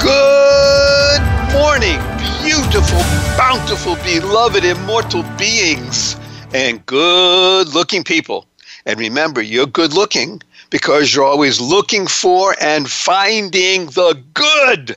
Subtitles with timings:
[0.00, 1.98] Good morning,
[2.42, 3.00] beautiful,
[3.36, 6.16] bountiful, beloved, immortal beings,
[6.54, 8.46] and good looking people.
[8.86, 10.40] And remember, you're good looking
[10.70, 14.96] because you're always looking for and finding the good.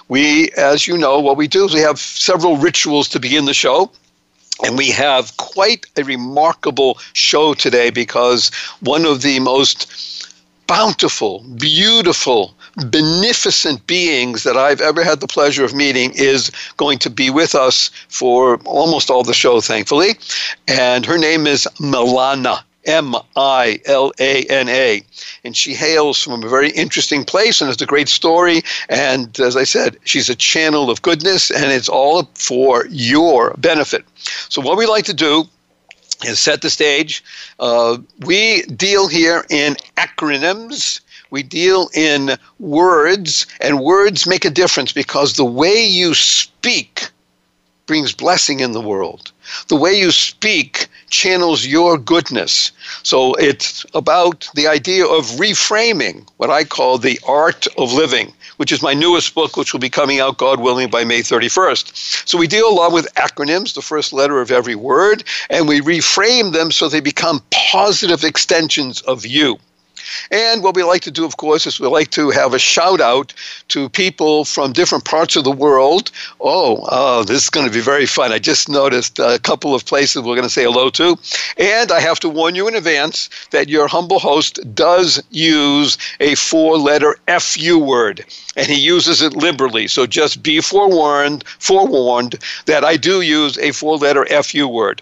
[0.07, 3.53] We, as you know, what we do is we have several rituals to begin the
[3.53, 3.91] show.
[4.63, 10.33] And we have quite a remarkable show today because one of the most
[10.65, 12.54] bountiful, beautiful,
[12.89, 17.55] beneficent beings that I've ever had the pleasure of meeting is going to be with
[17.55, 20.15] us for almost all the show, thankfully.
[20.67, 22.61] And her name is Milana.
[22.85, 25.03] M I L A N A.
[25.43, 28.61] And she hails from a very interesting place and has a great story.
[28.89, 34.05] And as I said, she's a channel of goodness and it's all for your benefit.
[34.49, 35.45] So, what we like to do
[36.23, 37.23] is set the stage.
[37.59, 41.01] Uh, we deal here in acronyms.
[41.35, 47.09] We deal in words, and words make a difference because the way you speak
[47.87, 49.33] brings blessing in the world.
[49.67, 52.71] The way you speak channels your goodness.
[53.03, 58.71] So it's about the idea of reframing what I call the art of living, which
[58.71, 62.25] is my newest book, which will be coming out, God willing, by May 31st.
[62.25, 65.81] So we deal a lot with acronyms, the first letter of every word, and we
[65.81, 69.59] reframe them so they become positive extensions of you.
[70.31, 73.01] And what we like to do, of course, is we like to have a shout
[73.01, 73.33] out
[73.69, 76.11] to people from different parts of the world.
[76.39, 78.31] Oh, oh this is going to be very fun.
[78.31, 81.17] I just noticed a couple of places we're going to say hello to.
[81.57, 86.35] And I have to warn you in advance that your humble host does use a
[86.35, 89.87] four letter FU word, and he uses it liberally.
[89.87, 92.35] So just be forewarned, forewarned
[92.65, 95.01] that I do use a four letter FU word.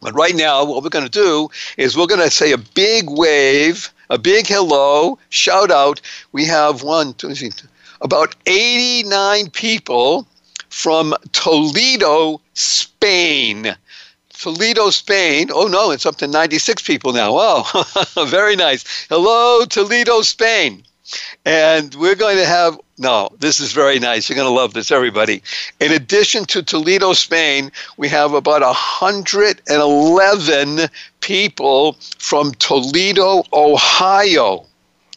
[0.00, 3.10] But right now, what we're going to do is we're going to say a big
[3.10, 6.00] wave a big hello, shout out.
[6.32, 7.52] We have one, two, three,
[8.00, 10.26] about 89 people
[10.68, 13.74] from Toledo, Spain.
[14.30, 15.50] Toledo, Spain.
[15.52, 17.30] Oh no, it's up to 96 people now.
[17.32, 19.06] Oh, very nice.
[19.08, 20.82] Hello, Toledo, Spain.
[21.44, 24.28] And we're going to have, no, this is very nice.
[24.28, 25.42] You're going to love this, everybody.
[25.80, 30.88] In addition to Toledo, Spain, we have about 111
[31.20, 34.66] people from Toledo, Ohio.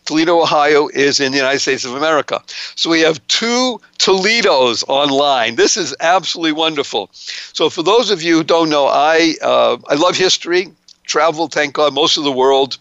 [0.06, 2.42] Toledo, Ohio is in the United States of America.
[2.76, 5.56] So we have two Toledos online.
[5.56, 7.10] This is absolutely wonderful.
[7.14, 10.68] So for those of you who don't know, I uh, I love history,
[11.06, 12.78] traveled, thank God, most of the world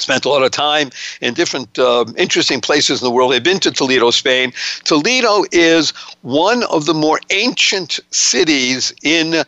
[0.00, 3.32] spent a lot of time in different uh, interesting places in the world.
[3.32, 4.52] I've been to Toledo, Spain.
[4.84, 5.90] Toledo is
[6.22, 9.44] one of the more ancient cities in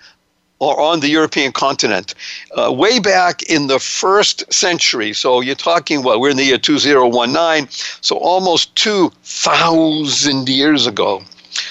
[0.63, 2.15] or on the European continent.
[2.57, 6.57] Uh, way back in the first century, so you're talking, well, we're in the year
[6.57, 7.67] 2019,
[8.01, 11.21] so almost 2,000 years ago,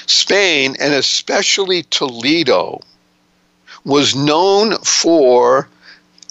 [0.07, 2.81] Spain, and especially Toledo,
[3.85, 5.69] was known for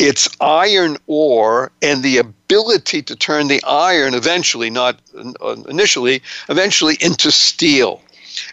[0.00, 4.99] its iron ore and the ability to turn the iron eventually, not
[5.69, 8.00] initially, eventually into steel.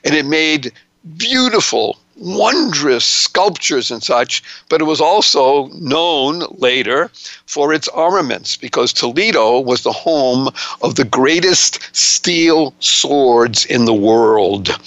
[0.03, 0.73] And it made
[1.15, 7.09] beautiful, wondrous sculptures and such, but it was also known later
[7.45, 10.49] for its armaments because Toledo was the home
[10.81, 14.77] of the greatest steel swords in the world.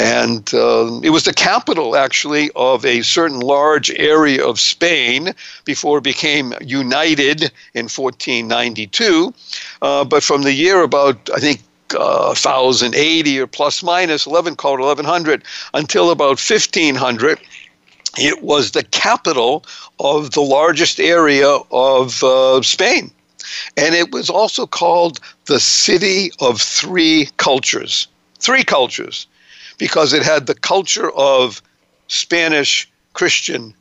[0.00, 5.34] And uh, it was the capital, actually, of a certain large area of Spain
[5.66, 9.34] before it became united in 1492.
[9.82, 11.60] Uh, but from the year about, I think,
[11.94, 15.44] uh, 1080 or plus minus 11 called 1100
[15.74, 17.38] until about 1500
[18.18, 19.64] it was the capital
[19.98, 23.10] of the largest area of uh, Spain.
[23.76, 28.08] And it was also called the city of three cultures.
[28.38, 29.26] Three cultures
[29.80, 31.62] because it had the culture of
[32.06, 33.74] Spanish Christian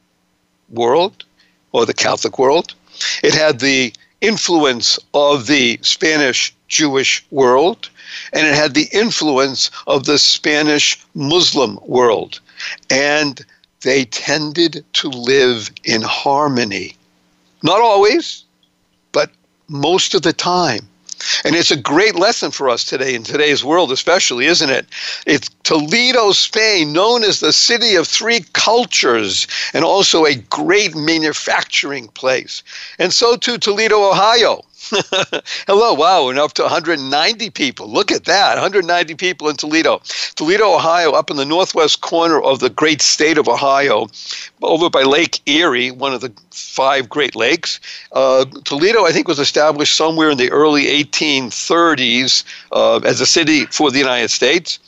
[0.70, 1.26] world
[1.74, 2.74] or the Catholic world.
[3.22, 7.90] It had the influence of the Spanish Jewish world,
[8.32, 12.40] and it had the influence of the Spanish Muslim world.
[12.90, 13.46] And
[13.82, 16.96] they tended to live in harmony.
[17.62, 18.46] Not always,
[19.12, 19.32] but
[19.68, 20.88] most of the time.
[21.44, 24.88] And it's a great lesson for us today, in today's world especially, isn't it?
[25.26, 32.08] It's Toledo, Spain, known as the city of three cultures, and also a great manufacturing
[32.10, 32.64] place.
[32.98, 34.64] And so too, Toledo, Ohio
[35.68, 37.88] Hello, wow, we're up to 190 people.
[37.88, 40.02] Look at that, 190 people in Toledo.
[40.36, 44.08] Toledo, Ohio, up in the northwest corner of the great state of Ohio,
[44.64, 47.80] over by Lake Erie, one of the five Great Lakes.
[48.14, 53.66] Uh, Toledo, I think, was established somewhere in the early 1830s uh, as a city
[53.68, 54.80] for the United States.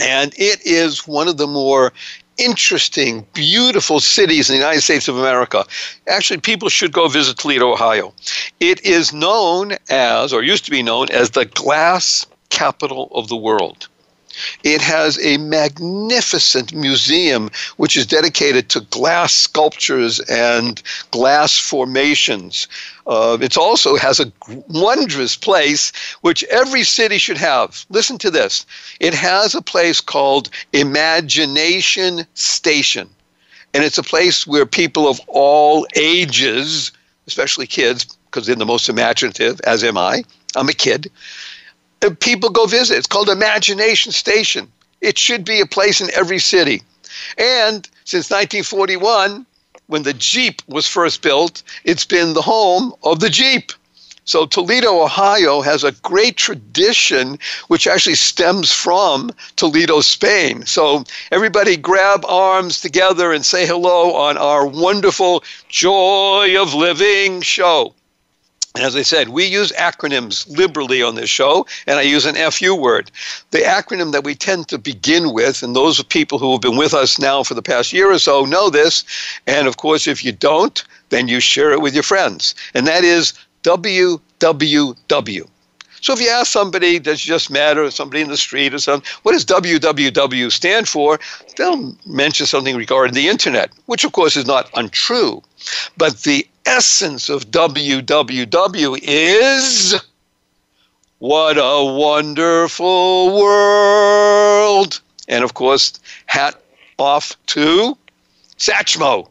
[0.00, 1.92] And it is one of the more
[2.38, 5.64] interesting, beautiful cities in the United States of America.
[6.06, 8.14] Actually, people should go visit Toledo, Ohio.
[8.60, 13.36] It is known as, or used to be known as, the glass capital of the
[13.36, 13.88] world.
[14.62, 22.68] It has a magnificent museum which is dedicated to glass sculptures and glass formations.
[23.06, 24.32] Uh, it also has a
[24.68, 27.84] wondrous place which every city should have.
[27.88, 28.66] Listen to this
[29.00, 33.08] it has a place called Imagination Station.
[33.74, 36.90] And it's a place where people of all ages,
[37.26, 40.24] especially kids, because they're the most imaginative, as am I,
[40.56, 41.10] I'm a kid,
[42.20, 42.98] people go visit.
[42.98, 44.68] It's called Imagination Station.
[45.00, 46.82] It should be a place in every city.
[47.36, 49.46] And since 1941,
[49.86, 53.72] when the Jeep was first built, it's been the home of the Jeep.
[54.24, 60.66] So Toledo, Ohio has a great tradition which actually stems from Toledo, Spain.
[60.66, 67.94] So everybody grab arms together and say hello on our wonderful Joy of Living show.
[68.78, 72.36] And as I said, we use acronyms liberally on this show, and I use an
[72.52, 73.10] FU word.
[73.50, 76.94] The acronym that we tend to begin with, and those people who have been with
[76.94, 79.02] us now for the past year or so know this,
[79.48, 82.54] and of course, if you don't, then you share it with your friends.
[82.72, 83.32] And that is
[83.64, 85.48] WWW.
[86.00, 89.32] So if you ask somebody, it just matter, somebody in the street or something, what
[89.32, 91.18] does WWW stand for?
[91.56, 95.42] They'll mention something regarding the internet, which of course is not untrue.
[95.96, 100.00] But the essence of WWW is
[101.18, 105.00] what a wonderful world.
[105.28, 105.92] And of course,
[106.26, 106.60] hat
[106.98, 107.96] off to
[108.58, 109.28] Satchmo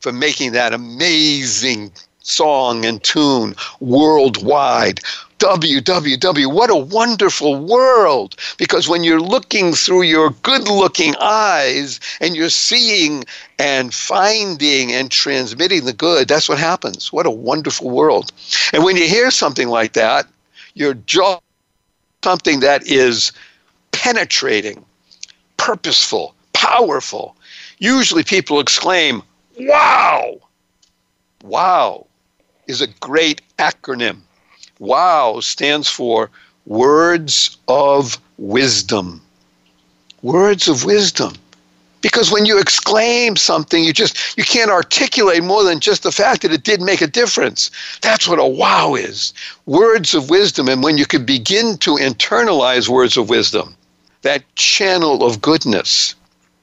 [0.00, 5.00] for making that amazing song and tune worldwide.
[5.38, 8.36] WWW, what a wonderful world.
[8.58, 13.24] Because when you're looking through your good looking eyes and you're seeing
[13.58, 17.12] and finding and transmitting the good, that's what happens.
[17.12, 18.32] What a wonderful world.
[18.72, 20.26] And when you hear something like that,
[20.74, 21.40] your jaw,
[22.24, 23.32] something that is
[23.92, 24.84] penetrating,
[25.56, 27.36] purposeful, powerful.
[27.78, 29.22] Usually people exclaim,
[29.58, 30.38] wow!
[31.42, 32.06] Wow
[32.66, 34.20] is a great acronym
[34.78, 36.30] WOW stands for
[36.66, 39.22] Words of Wisdom.
[40.22, 41.34] Words of Wisdom.
[42.02, 46.42] Because when you exclaim something, you just you can't articulate more than just the fact
[46.42, 47.70] that it did make a difference.
[48.00, 49.32] That's what a wow is.
[49.64, 50.68] Words of wisdom.
[50.68, 53.74] And when you can begin to internalize words of wisdom,
[54.22, 56.14] that channel of goodness,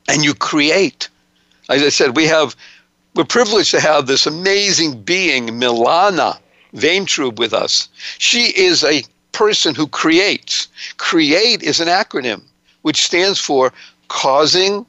[0.07, 1.09] and you create.
[1.69, 2.55] As I said, we have
[3.15, 6.37] we're privileged to have this amazing being, Milana,
[6.75, 7.87] Vayntrub with us.
[8.17, 10.67] She is a person who creates.
[10.97, 12.43] Create is an acronym
[12.83, 13.73] which stands for
[14.07, 14.85] causing,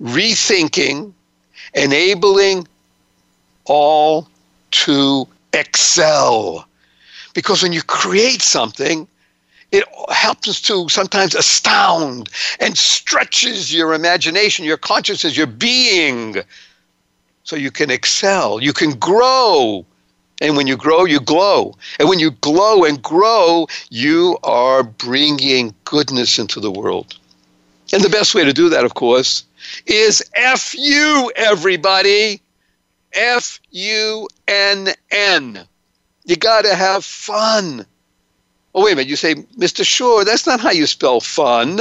[0.00, 1.12] rethinking,
[1.74, 2.66] enabling
[3.66, 4.28] all
[4.70, 6.66] to excel.
[7.34, 9.06] Because when you create something,
[9.72, 12.28] it happens to sometimes astound
[12.60, 16.36] and stretches your imagination, your consciousness, your being.
[17.42, 19.84] So you can excel, you can grow.
[20.44, 21.74] And when you grow, you glow.
[21.98, 27.16] And when you glow and grow, you are bringing goodness into the world.
[27.94, 29.44] And the best way to do that, of course,
[29.86, 32.42] is F U, everybody.
[33.14, 35.66] F U N N.
[36.26, 37.86] You got to have fun.
[38.74, 39.08] Oh, wait a minute.
[39.08, 39.82] You say, Mr.
[39.82, 41.80] Shore, that's not how you spell fun.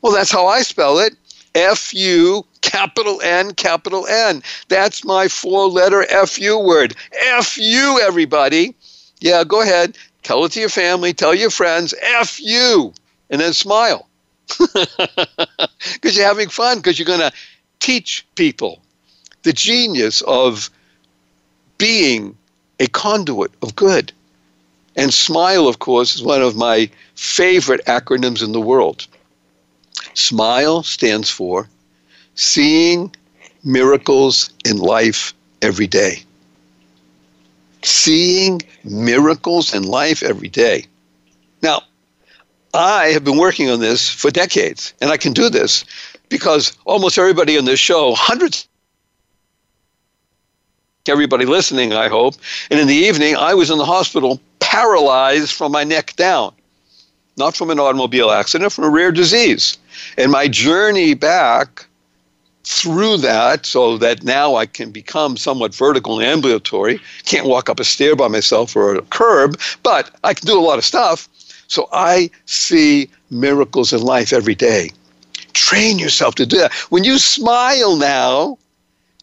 [0.00, 1.14] Well, that's how I spell it.
[1.54, 4.42] F U capital N capital N.
[4.68, 6.94] That's my four letter F U word.
[7.26, 8.74] F U, everybody.
[9.20, 9.96] Yeah, go ahead.
[10.22, 12.92] Tell it to your family, tell your friends, FU,
[13.30, 14.08] and then smile.
[15.94, 17.32] Because you're having fun, because you're going to
[17.80, 18.80] teach people
[19.42, 20.70] the genius of
[21.78, 22.36] being
[22.80, 24.12] a conduit of good.
[24.96, 29.06] And SMILE, of course, is one of my favorite acronyms in the world.
[30.14, 31.68] SMILE stands for
[32.34, 33.14] Seeing
[33.64, 36.22] Miracles in Life Every Day.
[37.82, 40.84] Seeing miracles in life every day.
[41.62, 41.82] Now,
[42.74, 45.84] I have been working on this for decades, and I can do this
[46.28, 48.68] because almost everybody on this show, hundreds
[51.08, 52.34] everybody listening, I hope.
[52.70, 56.54] And in the evening, I was in the hospital paralyzed from my neck down,
[57.36, 59.78] not from an automobile accident, from a rare disease.
[60.16, 61.86] And my journey back
[62.64, 67.80] through that, so that now I can become somewhat vertical and ambulatory, can't walk up
[67.80, 71.28] a stair by myself or a curb, but I can do a lot of stuff.
[71.68, 74.90] So I see miracles in life every day.
[75.54, 76.72] Train yourself to do that.
[76.90, 78.58] When you smile now,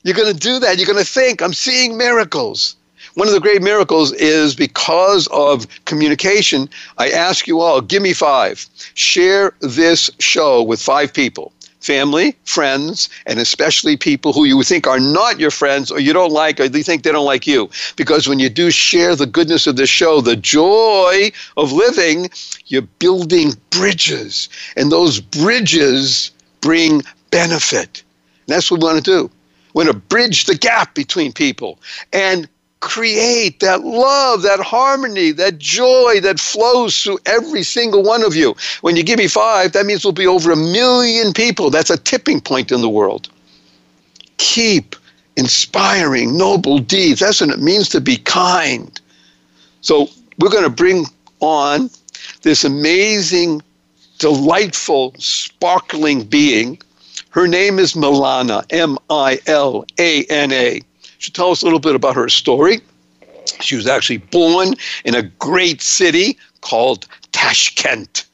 [0.04, 0.78] you're going to do that.
[0.78, 2.76] You're going to think, I'm seeing miracles.
[3.16, 6.70] One of the great miracles is because of communication.
[6.98, 8.68] I ask you all, give me five.
[8.94, 15.00] Share this show with five people family, friends, and especially people who you think are
[15.00, 17.70] not your friends or you don't like or you think they don't like you.
[17.96, 22.30] Because when you do share the goodness of the show, the joy of living,
[22.66, 24.50] you're building bridges.
[24.76, 26.32] And those bridges
[26.62, 28.04] bring benefit.
[28.48, 29.32] And that's what we want to do.
[29.76, 31.80] We want to bridge the gap between people
[32.12, 32.50] and
[32.86, 38.56] create that love, that harmony, that joy that flows through every single one of you.
[38.82, 41.72] When you give me five, that means we'll be over a million people.
[41.72, 43.28] That's a tipping point in the world.
[44.38, 44.96] Keep
[45.36, 47.22] inspiring noble deeds.
[47.22, 49.02] That's what it means to be kind.
[49.82, 51.06] So we're going to bring
[51.40, 51.90] on
[52.44, 53.64] this amazing,
[54.20, 56.80] delightful, sparkling being.
[57.32, 60.82] Her name is Milana, M I L A N A.
[61.32, 62.82] Tell us a little bit about her story.
[63.62, 68.26] She was actually born in a great city called Tashkent,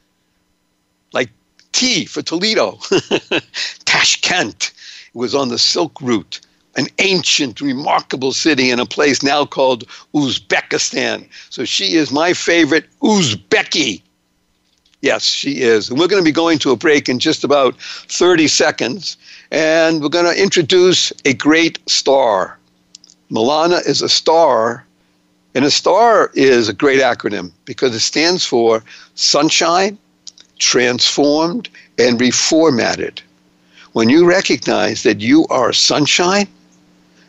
[1.13, 1.29] like
[1.74, 2.79] T for Toledo.
[3.86, 4.71] Tashkent.
[5.13, 6.39] It was on the Silk Route,
[6.75, 11.27] an ancient, remarkable city in a place now called Uzbekistan.
[11.50, 14.01] So she is my favorite Uzbeki.
[15.01, 15.89] Yes, she is.
[15.89, 19.17] And we're going to be going to a break in just about 30 seconds.
[19.50, 22.57] And we're going to introduce a great star.
[23.31, 24.85] Milana is a star,
[25.55, 28.83] and a star is a great acronym because it stands for
[29.15, 29.97] sunshine,
[30.59, 33.21] transformed, and reformatted.
[33.93, 36.47] When you recognize that you are sunshine,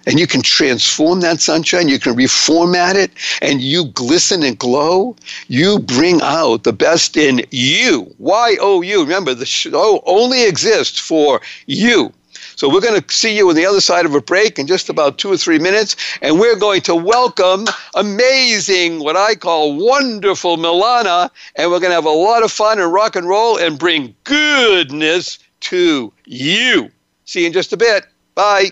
[0.06, 5.14] and you can transform that sunshine, you can reformat it, and you glisten and glow.
[5.46, 8.12] You bring out the best in you.
[8.18, 9.02] Y O U.
[9.02, 12.12] Remember, the show only exists for you.
[12.56, 14.88] So we're going to see you on the other side of a break in just
[14.88, 20.56] about two or three minutes, and we're going to welcome amazing, what I call wonderful
[20.56, 23.78] Milana, and we're going to have a lot of fun and rock and roll and
[23.78, 26.90] bring goodness to you.
[27.24, 28.06] See you in just a bit.
[28.34, 28.70] Bye.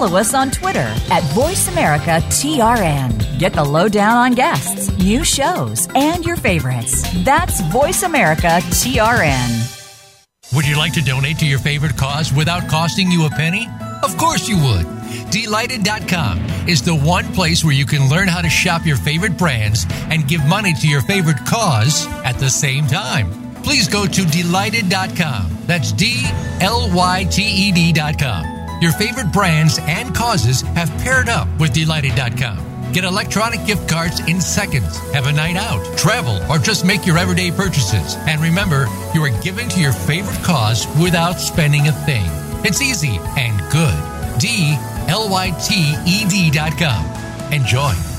[0.00, 3.38] Follow us on Twitter at VoiceAmericaTRN.
[3.38, 7.04] Get the lowdown on guests, new shows, and your favorites.
[7.22, 10.54] That's VoiceAmericaTRN.
[10.54, 13.68] Would you like to donate to your favorite cause without costing you a penny?
[14.02, 14.86] Of course you would.
[15.34, 19.84] Dlyted.com is the one place where you can learn how to shop your favorite brands
[20.08, 23.30] and give money to your favorite cause at the same time.
[23.62, 25.58] Please go to dlyted.com.
[25.66, 26.22] That's D
[26.62, 32.92] L Y T E D.com your favorite brands and causes have paired up with Dlyted.com.
[32.92, 34.98] Get electronic gift cards in seconds.
[35.12, 38.16] Have a night out, travel, or just make your everyday purchases.
[38.26, 42.26] And remember, you are giving to your favorite cause without spending a thing.
[42.64, 44.40] It's easy and good.
[44.40, 44.76] D
[45.08, 47.06] L Y T E D dot com.
[47.52, 48.09] Enjoy.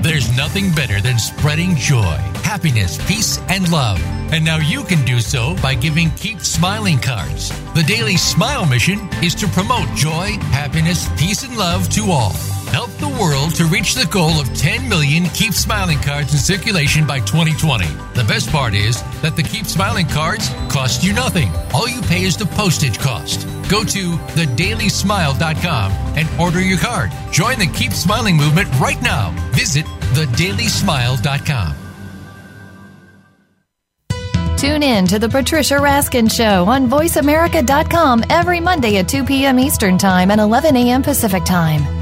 [0.00, 4.00] There's nothing better than spreading joy, happiness, peace, and love.
[4.32, 7.50] And now you can do so by giving Keep Smiling cards.
[7.74, 12.32] The Daily Smile mission is to promote joy, happiness, peace, and love to all.
[12.72, 17.06] Help the world to reach the goal of 10 million Keep Smiling cards in circulation
[17.06, 17.84] by 2020.
[18.14, 21.50] The best part is that the Keep Smiling cards cost you nothing.
[21.74, 23.46] All you pay is the postage cost.
[23.68, 27.12] Go to thedailysmile.com and order your card.
[27.30, 29.32] Join the Keep Smiling movement right now.
[29.52, 31.76] Visit thedailysmile.com.
[34.56, 39.58] Tune in to the Patricia Raskin Show on VoiceAmerica.com every Monday at 2 p.m.
[39.58, 41.02] Eastern Time and 11 a.m.
[41.02, 42.01] Pacific Time.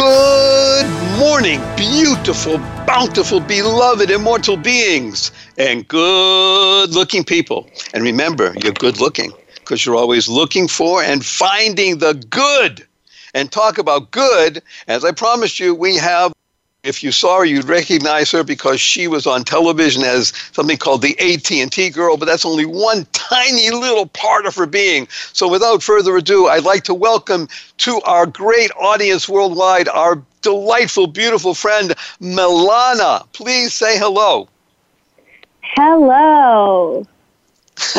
[0.00, 7.68] Good morning, beautiful, bountiful, beloved, immortal beings, and good looking people.
[7.92, 12.86] And remember, you're good looking because you're always looking for and finding the good.
[13.34, 16.32] And talk about good, as I promised you, we have
[16.82, 21.02] if you saw her, you'd recognize her because she was on television as something called
[21.02, 25.06] the AT&T girl, but that's only one tiny little part of her being.
[25.10, 31.06] So without further ado, I'd like to welcome to our great audience worldwide our delightful,
[31.06, 33.30] beautiful friend, Milana.
[33.32, 34.48] Please say hello.
[35.60, 37.06] Hello.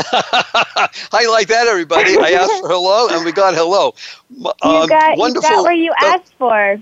[1.11, 2.17] I like that, everybody.
[2.17, 3.93] I asked for hello, and we got hello.
[4.61, 5.49] Um, you, got, wonderful.
[5.49, 6.79] you got what you asked for.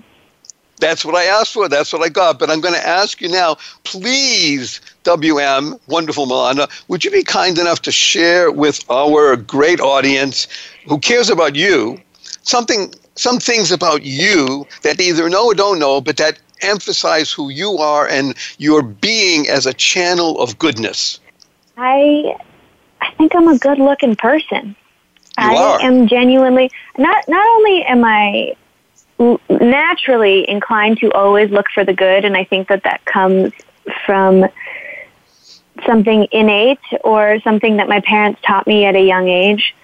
[0.80, 1.68] That's what I asked for.
[1.68, 2.38] That's what I got.
[2.38, 7.58] But I'm going to ask you now, please, WM, wonderful Milana, would you be kind
[7.58, 10.48] enough to share with our great audience
[10.86, 12.00] who cares about you
[12.42, 17.32] something, some things about you that they either know or don't know, but that emphasize
[17.32, 21.20] who you are and your being as a channel of goodness?
[21.76, 22.36] I,
[23.00, 24.76] I think I'm a good-looking person.
[25.38, 25.80] You I are.
[25.80, 27.26] am genuinely not.
[27.28, 28.54] Not only am I
[29.48, 33.52] naturally inclined to always look for the good, and I think that that comes
[34.06, 34.46] from
[35.86, 39.74] something innate or something that my parents taught me at a young age.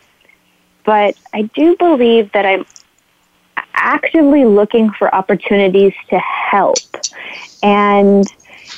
[0.85, 2.65] But I do believe that I'm
[3.75, 6.79] actively looking for opportunities to help.
[7.63, 8.25] And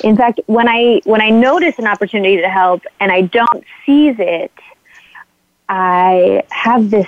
[0.03, 4.15] in fact, when I when I notice an opportunity to help and I don't seize
[4.19, 4.51] it,
[5.67, 7.07] I have this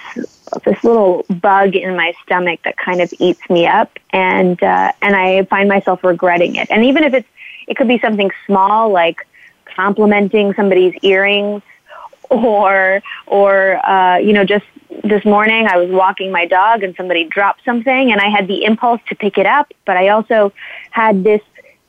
[0.65, 5.15] this little bug in my stomach that kind of eats me up, and uh, and
[5.15, 6.69] I find myself regretting it.
[6.69, 7.27] And even if it's
[7.67, 9.27] it could be something small like
[9.65, 11.61] complimenting somebody's earrings,
[12.29, 14.65] or or uh, you know just
[15.03, 18.63] this morning I was walking my dog and somebody dropped something and I had the
[18.65, 20.53] impulse to pick it up, but I also
[20.91, 21.41] had this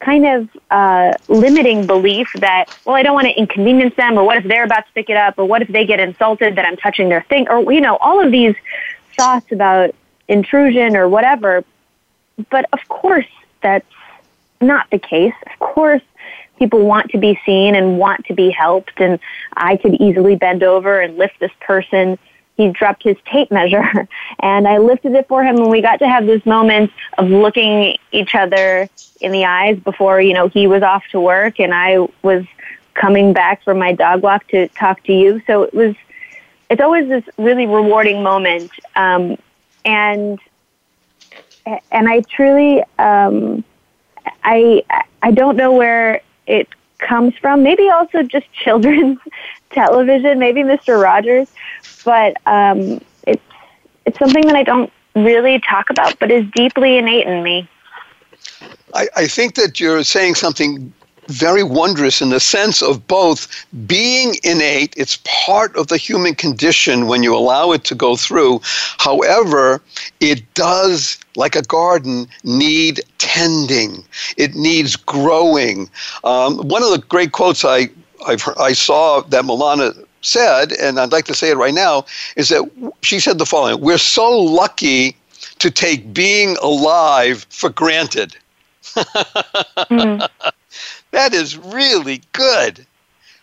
[0.04, 4.36] kind of uh, limiting belief that, well, I don't want to inconvenience them, or what
[4.38, 6.76] if they're about to pick it up, or what if they get insulted that I'm
[6.76, 8.56] touching their thing, or, you know, all of these
[9.16, 9.94] thoughts about
[10.28, 11.64] intrusion or whatever.
[12.50, 13.26] But of course,
[13.62, 13.86] that's
[14.60, 15.34] not the case.
[15.46, 16.02] Of course,
[16.58, 19.18] people want to be seen and want to be helped, and
[19.56, 22.18] I could easily bend over and lift this person
[22.56, 24.08] he dropped his tape measure
[24.40, 27.96] and I lifted it for him and we got to have this moment of looking
[28.10, 28.88] each other
[29.20, 32.44] in the eyes before, you know, he was off to work and I was
[32.94, 35.40] coming back from my dog walk to talk to you.
[35.46, 35.94] So it was,
[36.68, 38.70] it's always this really rewarding moment.
[38.96, 39.38] Um,
[39.84, 40.38] and,
[41.90, 43.64] and I truly, um,
[44.44, 44.84] I,
[45.22, 46.68] I don't know where it
[47.02, 47.62] comes from.
[47.62, 49.18] Maybe also just children's
[49.70, 51.02] television, maybe Mr.
[51.02, 51.48] Rogers,
[52.04, 53.42] but um, it's
[54.06, 57.68] it's something that I don't really talk about, but is deeply innate in me.
[58.94, 60.92] I, I think that you're saying something
[61.28, 63.48] very wondrous in the sense of both
[63.86, 68.60] being innate, it's part of the human condition when you allow it to go through.
[68.98, 69.80] However,
[70.20, 74.04] it does, like a garden, need tending,
[74.36, 75.88] it needs growing.
[76.24, 77.88] Um, one of the great quotes I,
[78.26, 82.06] I've, I saw that Milana said, and I'd like to say it right now,
[82.36, 82.64] is that
[83.02, 85.16] she said the following We're so lucky
[85.58, 88.36] to take being alive for granted.
[88.82, 90.28] mm.
[91.12, 92.84] That is really good.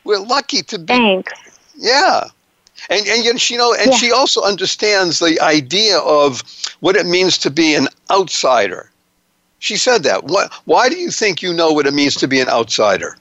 [0.04, 0.94] We're lucky to be.
[0.94, 1.34] Thanks.
[1.76, 2.26] Yeah.
[2.90, 3.98] And, and you know, and yeah.
[3.98, 6.42] she also understands the idea of
[6.80, 8.90] what it means to be an outsider.
[9.60, 10.26] She said that.
[10.26, 13.18] What, why do you think you know what it means to be an outsider?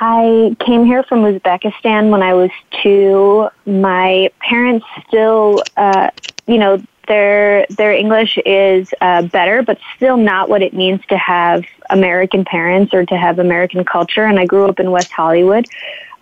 [0.00, 2.50] I came here from Uzbekistan when I was
[2.82, 3.48] two.
[3.66, 6.10] My parents still, uh,
[6.46, 11.18] you know, their their English is uh, better, but still not what it means to
[11.18, 14.24] have American parents or to have American culture.
[14.24, 15.66] And I grew up in West Hollywood,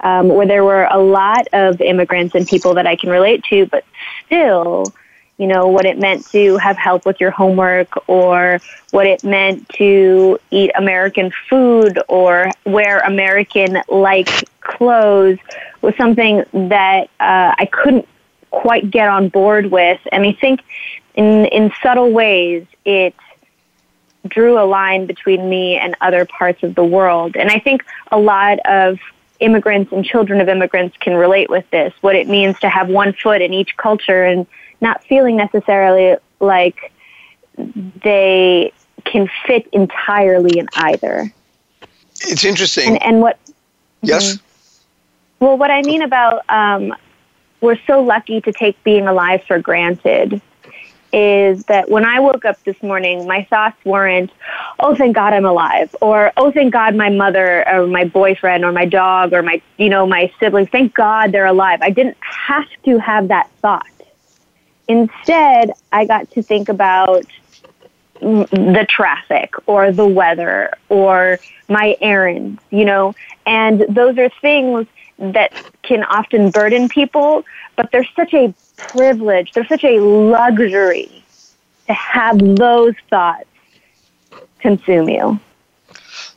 [0.01, 3.67] um, where there were a lot of immigrants and people that I can relate to,
[3.67, 3.85] but
[4.27, 4.93] still,
[5.39, 9.69] you know, what it meant to have help with your homework or what it meant
[9.71, 14.29] to eat American food or wear American like
[14.61, 15.39] clothes
[15.81, 18.07] was something that uh, I couldn't
[18.51, 20.01] quite get on board with.
[20.13, 20.61] And I think
[21.15, 23.15] in, in subtle ways, it
[24.27, 27.37] drew a line between me and other parts of the world.
[27.37, 28.99] And I think a lot of
[29.41, 33.13] immigrants and children of immigrants can relate with this, what it means to have one
[33.15, 34.47] foot in each culture and
[34.81, 36.93] not feeling necessarily like
[38.03, 38.73] they
[39.05, 41.33] can fit entirely in either.
[42.23, 42.89] It's interesting.
[42.89, 43.39] And, and what?
[44.03, 44.35] Yes.
[44.35, 45.45] Mm-hmm.
[45.45, 46.95] Well, what I mean about um,
[47.63, 50.43] we're so lucky to take being alive for granted
[51.13, 54.31] is that when I woke up this morning, my thoughts weren't,
[54.79, 58.73] oh, thank God I'm alive, or oh, thank God my mother or my boyfriend or
[58.73, 61.81] my dog or my, you know, my siblings, thank God they're alive.
[61.83, 63.87] I didn't have to have that thought.
[64.89, 67.27] Instead, I got to think about
[68.21, 73.15] the traffic or the weather or my errands, you know,
[73.47, 74.87] and those are things
[75.19, 77.45] that can often burden people,
[77.77, 78.53] but they're such a
[78.89, 81.11] privilege, they're such a luxury
[81.87, 83.45] to have those thoughts
[84.61, 85.41] consume you.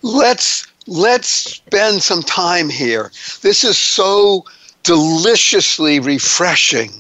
[0.01, 3.12] Let's let's spend some time here.
[3.41, 4.45] This is so
[4.84, 6.91] deliciously refreshing.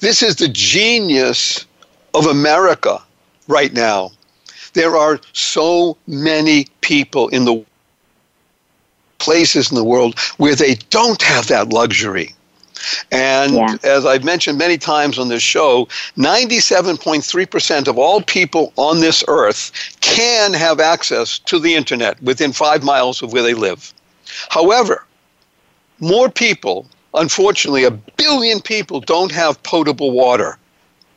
[0.00, 1.66] This is the genius
[2.14, 3.00] of America
[3.46, 4.10] right now.
[4.72, 7.64] There are so many people in the
[9.18, 12.34] places in the world where they don't have that luxury.
[13.10, 13.76] And yeah.
[13.82, 19.70] as I've mentioned many times on this show, 97.3% of all people on this earth
[20.00, 23.92] can have access to the internet within five miles of where they live.
[24.48, 25.04] However,
[26.00, 30.58] more people, unfortunately, a billion people don't have potable water,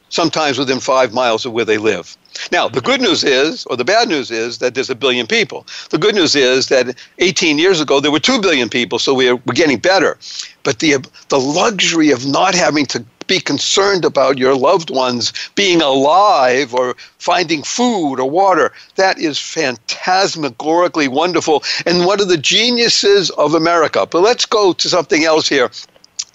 [0.09, 2.17] sometimes within five miles of where they live.
[2.51, 5.65] Now, the good news is, or the bad news is, that there's a billion people.
[5.89, 9.35] The good news is that 18 years ago there were 2 billion people, so we're,
[9.35, 10.17] we're getting better.
[10.63, 10.97] But the,
[11.29, 16.95] the luxury of not having to be concerned about your loved ones being alive or
[17.17, 18.71] finding food or water.
[18.95, 24.05] That is phantasmagorically wonderful and one of the geniuses of America.
[24.05, 25.71] But let's go to something else here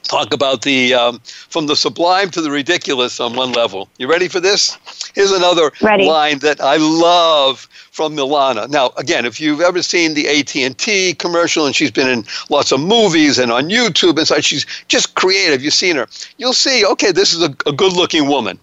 [0.03, 3.89] talk about the um, from the sublime to the ridiculous on one level.
[3.99, 4.79] You ready for this?
[5.15, 6.07] Here's another ready.
[6.07, 8.69] line that I love from Milana.
[8.69, 12.81] Now, again, if you've ever seen the AT&T commercial and she's been in lots of
[12.81, 15.63] movies and on YouTube and such, she's just creative.
[15.63, 16.07] You've seen her.
[16.39, 18.59] You'll see, okay, this is a, a good-looking woman.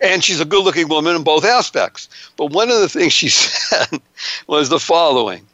[0.00, 2.08] And she's a good-looking woman in both aspects.
[2.36, 4.00] But one of the things she said
[4.46, 5.46] was the following.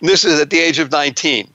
[0.00, 1.50] This is at the age of 19.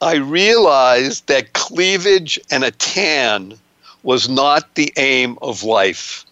[0.00, 3.58] I realized that cleavage and a tan
[4.02, 6.24] was not the aim of life.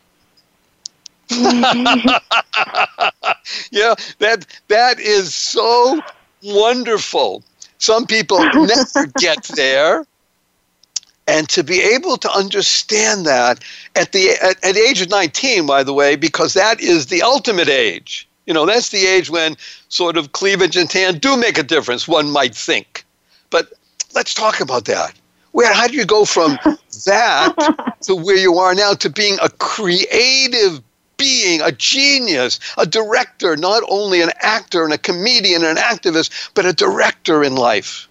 [1.30, 1.54] yeah,
[4.18, 6.00] that that is so
[6.42, 7.42] wonderful.
[7.76, 10.06] Some people never get there.
[11.26, 13.62] And to be able to understand that
[13.94, 17.20] at the at, at the age of 19, by the way, because that is the
[17.20, 18.26] ultimate age.
[18.46, 19.58] You know, that's the age when
[19.90, 23.04] sort of cleavage and tan do make a difference, one might think.
[24.14, 25.14] Let's talk about that.
[25.52, 26.58] Where how do you go from
[27.06, 30.82] that to where you are now to being a creative
[31.16, 36.50] being, a genius, a director, not only an actor and a comedian and an activist,
[36.54, 38.08] but a director in life?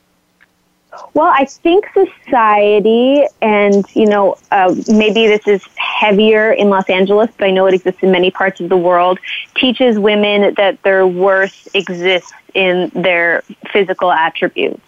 [1.13, 7.29] Well, I think society, and you know, uh, maybe this is heavier in Los Angeles,
[7.37, 9.19] but I know it exists in many parts of the world,
[9.55, 14.81] teaches women that their worth exists in their physical attributes,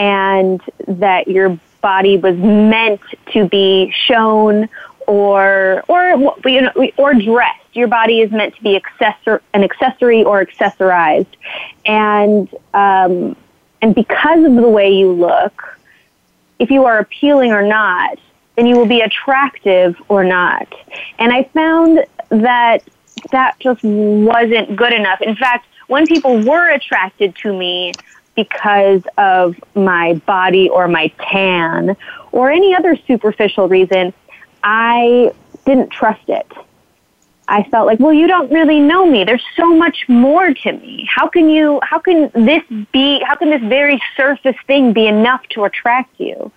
[0.00, 4.66] and that your body was meant to be shown
[5.06, 7.58] or or you know or dressed.
[7.74, 11.34] Your body is meant to be accessor- an accessory or accessorized,
[11.84, 13.36] and um,
[13.82, 15.78] and because of the way you look,
[16.58, 18.18] if you are appealing or not,
[18.56, 20.66] then you will be attractive or not.
[21.18, 22.82] And I found that
[23.32, 25.20] that just wasn't good enough.
[25.20, 27.92] In fact, when people were attracted to me
[28.36, 31.96] because of my body or my tan
[32.32, 34.12] or any other superficial reason,
[34.62, 35.32] I
[35.64, 36.46] didn't trust it.
[37.48, 39.24] I felt like, well, you don't really know me.
[39.24, 41.08] There's so much more to me.
[41.12, 42.62] How can you, how can this
[42.92, 46.52] be, how can this very surface thing be enough to attract you?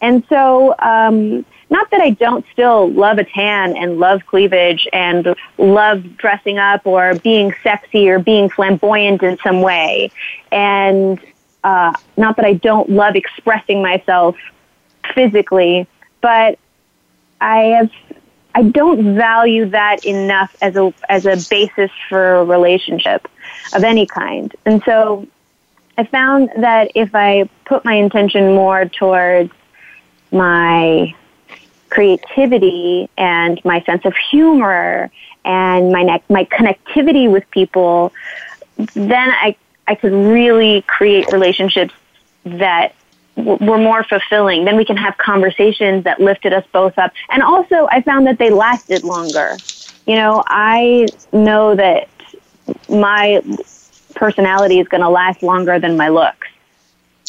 [0.00, 5.34] And so, um, not that I don't still love a tan and love cleavage and
[5.58, 10.10] love dressing up or being sexy or being flamboyant in some way.
[10.52, 11.18] And,
[11.64, 14.36] uh, not that I don't love expressing myself
[15.14, 15.88] physically,
[16.20, 16.58] but
[17.40, 17.90] I have
[18.54, 23.28] I don't value that enough as a as a basis for a relationship
[23.74, 24.54] of any kind.
[24.64, 25.26] And so
[25.98, 29.52] I found that if I put my intention more towards
[30.36, 31.14] my
[31.90, 35.10] creativity and my sense of humor
[35.44, 38.12] and my ne- my connectivity with people,
[38.94, 41.94] then I I could really create relationships
[42.44, 42.94] that
[43.36, 44.64] were more fulfilling.
[44.64, 47.12] Then we can have conversations that lifted us both up.
[47.30, 49.62] And also, I found that they lasted longer.
[50.06, 52.08] You know, I know that
[52.88, 53.42] my
[54.14, 56.48] personality is going to last longer than my looks.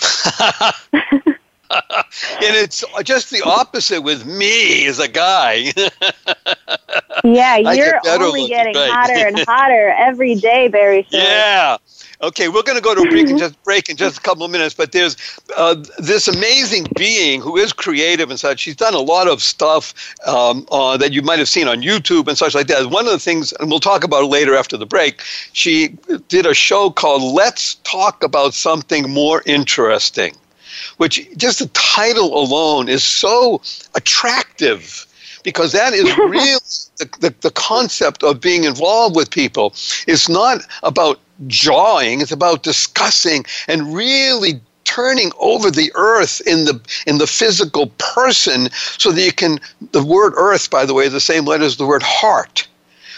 [1.71, 5.73] and it's just the opposite with me as a guy.
[7.23, 11.05] yeah, you're only getting hotter and hotter every day, Barry.
[11.09, 11.77] Yeah.
[12.19, 14.43] Okay, we're going to go to a break in just break in just a couple
[14.43, 14.73] of minutes.
[14.73, 15.15] But there's
[15.55, 18.59] uh, this amazing being who is creative and such.
[18.61, 19.93] She's done a lot of stuff
[20.25, 22.89] um, uh, that you might have seen on YouTube and such like that.
[22.89, 25.21] One of the things, and we'll talk about it later after the break.
[25.53, 25.89] She
[26.27, 30.33] did a show called "Let's Talk About Something More Interesting,"
[30.97, 33.61] which just the title alone is so
[33.95, 35.05] attractive
[35.43, 36.59] because that is really
[36.97, 39.73] the, the, the, concept of being involved with people.
[40.07, 46.79] It's not about jawing, it's about discussing and really turning over the earth in the
[47.05, 49.59] in the physical person so that you can
[49.91, 52.65] the word earth by the way is the same letter as the word heart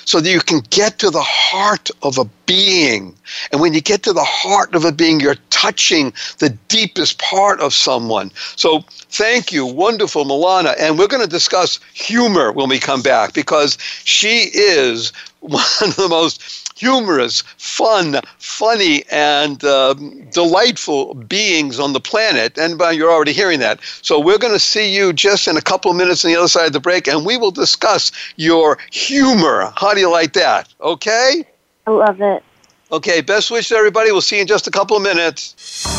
[0.05, 3.15] so that you can get to the heart of a being.
[3.51, 7.59] And when you get to the heart of a being, you're touching the deepest part
[7.59, 8.31] of someone.
[8.55, 10.75] So thank you, wonderful Milana.
[10.79, 15.13] And we're going to discuss humor when we come back because she is
[15.49, 22.57] one of the most humorous, fun, funny, and um, delightful beings on the planet.
[22.57, 23.79] And uh, you're already hearing that.
[24.01, 26.47] So we're going to see you just in a couple of minutes on the other
[26.47, 29.71] side of the break, and we will discuss your humor.
[29.75, 30.67] How do you like that?
[30.81, 31.45] Okay?
[31.87, 32.43] I love it.
[32.91, 34.11] Okay, best wishes, everybody.
[34.11, 35.98] We'll see you in just a couple of minutes.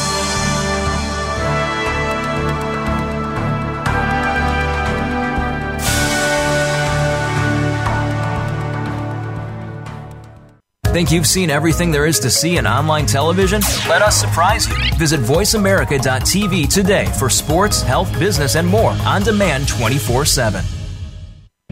[10.92, 13.60] Think you've seen everything there is to see in online television?
[13.88, 14.74] Let us surprise you.
[14.96, 20.64] Visit VoiceAmerica.tv today for sports, health, business, and more on demand 24 7.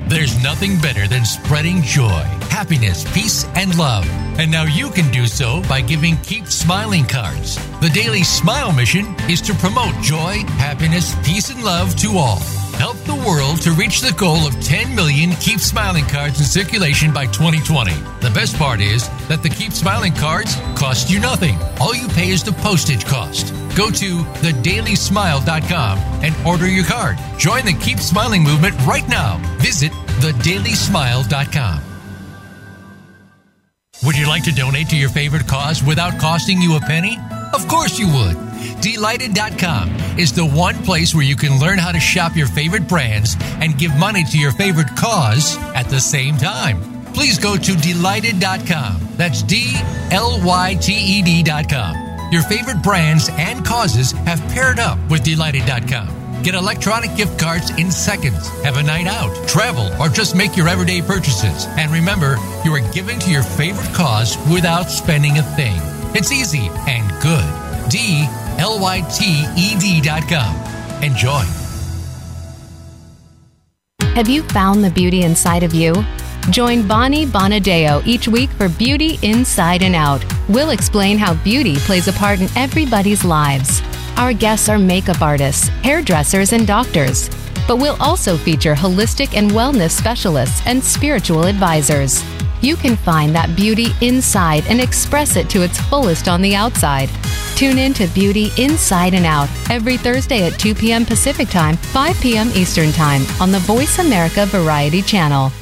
[0.07, 4.09] There's nothing better than spreading joy, happiness, peace, and love.
[4.39, 7.57] And now you can do so by giving Keep Smiling cards.
[7.81, 12.39] The Daily Smile mission is to promote joy, happiness, peace, and love to all
[12.79, 17.13] help the world to reach the goal of 10 million Keep Smiling cards in circulation
[17.13, 17.93] by 2020.
[18.21, 21.59] The best part is that the Keep Smiling cards cost you nothing.
[21.81, 23.53] All you pay is the postage cost.
[23.77, 27.19] Go to thedailysmile.com and order your card.
[27.37, 29.39] Join the Keep Smiling movement right now.
[29.59, 31.88] Visit thedailysmile.com.
[34.05, 37.19] Would you like to donate to your favorite cause without costing you a penny?
[37.53, 38.37] Of course you would.
[38.81, 43.37] Dlyted.com is the one place where you can learn how to shop your favorite brands
[43.61, 46.81] and give money to your favorite cause at the same time.
[47.13, 49.01] Please go to Dlyted.com.
[49.17, 49.73] That's D
[50.13, 52.31] L Y T E D.com.
[52.33, 56.28] Your favorite brands and causes have paired up with Dlyted.com.
[56.43, 58.49] Get electronic gift cards in seconds.
[58.63, 61.67] Have a night out, travel, or just make your everyday purchases.
[61.77, 65.77] And remember, you are giving to your favorite cause without spending a thing.
[66.15, 67.91] It's easy and good.
[67.91, 68.27] D
[68.59, 70.55] L-Y-T-E-D dot com.
[71.03, 71.43] Enjoy.
[74.15, 75.93] Have you found the beauty inside of you?
[76.51, 80.25] Join Bonnie Bonadeo each week for Beauty Inside and Out.
[80.49, 83.83] We'll explain how beauty plays a part in everybody's lives.
[84.19, 87.31] Our guests are makeup artists, hairdressers, and doctors.
[87.69, 92.25] But we'll also feature holistic and wellness specialists and spiritual advisors.
[92.61, 97.09] You can find that beauty inside and express it to its fullest on the outside.
[97.55, 101.05] Tune in to Beauty Inside and Out every Thursday at 2 p.m.
[101.05, 102.49] Pacific Time, 5 p.m.
[102.57, 105.53] Eastern Time on the Voice America Variety Channel.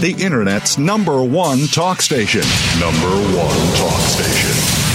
[0.00, 2.42] The Internet's number one talk station.
[2.80, 4.79] Number one talk station.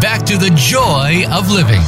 [0.00, 1.80] back to The Joy of Living.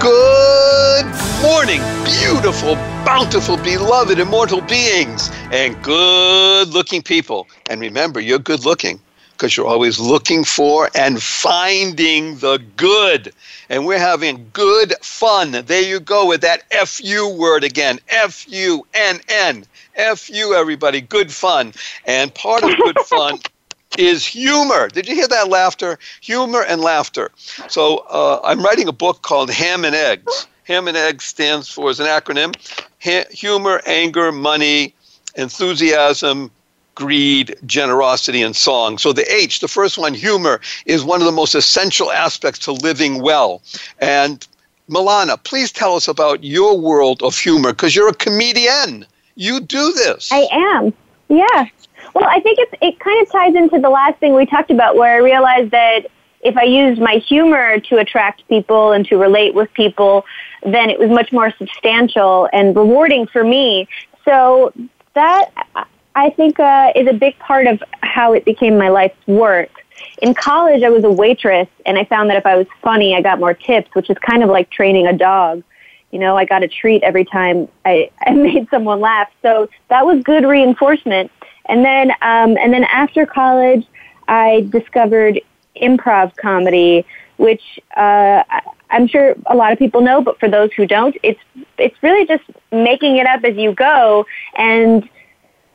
[0.00, 1.06] Good
[1.42, 7.48] morning, beautiful, bountiful, beloved, immortal beings, and good looking people.
[7.70, 9.00] And remember, you're good looking
[9.32, 13.32] because you're always looking for and finding the good.
[13.70, 15.52] And we're having good fun.
[15.52, 19.64] There you go with that FU word again F U N N.
[19.94, 21.00] F U, everybody.
[21.00, 21.72] Good fun.
[22.04, 23.38] And part of good fun
[23.96, 24.88] is humor.
[24.88, 25.98] Did you hear that laughter?
[26.20, 27.30] Humor and laughter.
[27.68, 30.46] So uh, I'm writing a book called Ham and Eggs.
[30.64, 32.54] Ham and Eggs stands for, as an acronym,
[33.02, 34.94] ha- humor, anger, money,
[35.36, 36.50] enthusiasm,
[36.94, 38.98] greed, generosity, and song.
[38.98, 42.72] So the H, the first one, humor, is one of the most essential aspects to
[42.72, 43.62] living well.
[44.00, 44.46] And
[44.90, 49.06] Milana, please tell us about your world of humor because you're a comedian.
[49.36, 50.30] You do this.
[50.32, 50.92] I am.
[51.28, 51.66] Yeah.
[52.18, 54.96] Well, I think it's, it kind of ties into the last thing we talked about,
[54.96, 56.06] where I realized that
[56.40, 60.24] if I used my humor to attract people and to relate with people,
[60.64, 63.86] then it was much more substantial and rewarding for me.
[64.24, 64.72] So
[65.14, 65.52] that
[66.16, 69.70] I think uh, is a big part of how it became my life's work.
[70.20, 73.22] In college, I was a waitress, and I found that if I was funny, I
[73.22, 75.62] got more tips, which is kind of like training a dog.
[76.10, 79.28] You know, I got a treat every time I, I made someone laugh.
[79.40, 81.30] So that was good reinforcement.
[81.68, 83.86] And then, um, and then after college,
[84.26, 85.40] I discovered
[85.80, 88.42] improv comedy, which uh,
[88.90, 91.40] I'm sure a lot of people know, but for those who don't, it's
[91.76, 94.26] it's really just making it up as you go.
[94.56, 95.08] And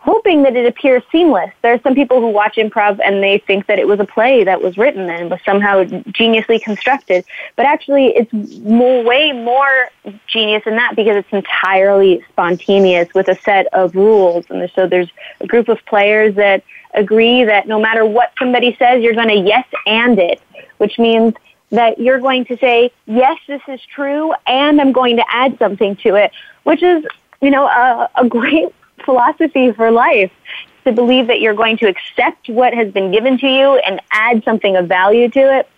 [0.03, 1.49] hoping that it appears seamless.
[1.61, 4.43] There are some people who watch improv and they think that it was a play
[4.43, 7.23] that was written and was somehow geniusly constructed,
[7.55, 9.87] but actually it's more, way more
[10.27, 14.45] genius than that because it's entirely spontaneous with a set of rules.
[14.49, 19.01] And so there's a group of players that agree that no matter what somebody says,
[19.01, 20.41] you're going to yes and it,
[20.79, 21.33] which means
[21.69, 25.95] that you're going to say, yes, this is true, and I'm going to add something
[25.97, 27.05] to it, which is,
[27.41, 28.67] you know, a, a great
[29.05, 30.31] philosophy for life
[30.85, 34.43] to believe that you're going to accept what has been given to you and add
[34.43, 35.69] something of value to it.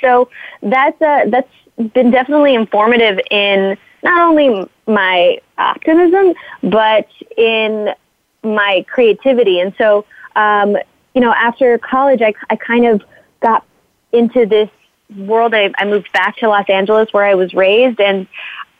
[0.00, 0.28] So
[0.62, 7.94] that's a, that's been definitely informative in not only my optimism, but in
[8.42, 9.60] my creativity.
[9.60, 10.04] And so,
[10.36, 10.76] um,
[11.14, 13.02] you know, after college, I, I kind of
[13.40, 13.64] got
[14.12, 14.68] into this
[15.16, 15.54] world.
[15.54, 18.26] I, I moved back to Los Angeles where I was raised and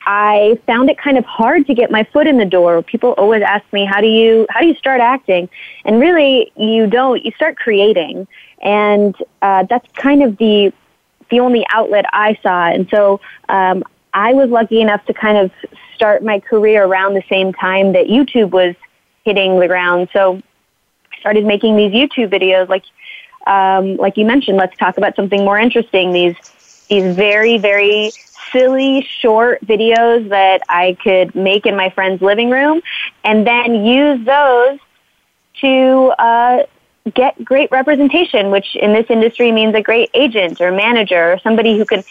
[0.07, 2.83] I found it kind of hard to get my foot in the door.
[2.83, 5.49] People always ask me, "How do you how do you start acting?"
[5.85, 7.25] And really, you don't.
[7.25, 8.27] You start creating,
[8.61, 10.73] and uh, that's kind of the
[11.31, 12.67] the only outlet I saw.
[12.67, 15.51] And so um, I was lucky enough to kind of
[15.95, 18.75] start my career around the same time that YouTube was
[19.25, 20.09] hitting the ground.
[20.13, 20.43] So
[21.13, 22.85] I started making these YouTube videos, like
[23.47, 24.59] um, like you mentioned.
[24.59, 26.13] Let's talk about something more interesting.
[26.13, 26.37] These
[26.89, 28.11] these very very
[28.53, 32.83] silly short videos that I could make in my friend's living room
[33.25, 34.79] and then use those
[35.61, 36.63] to uh,
[37.15, 41.77] get great representation, which in this industry means a great agent or manager or somebody
[41.77, 42.05] who can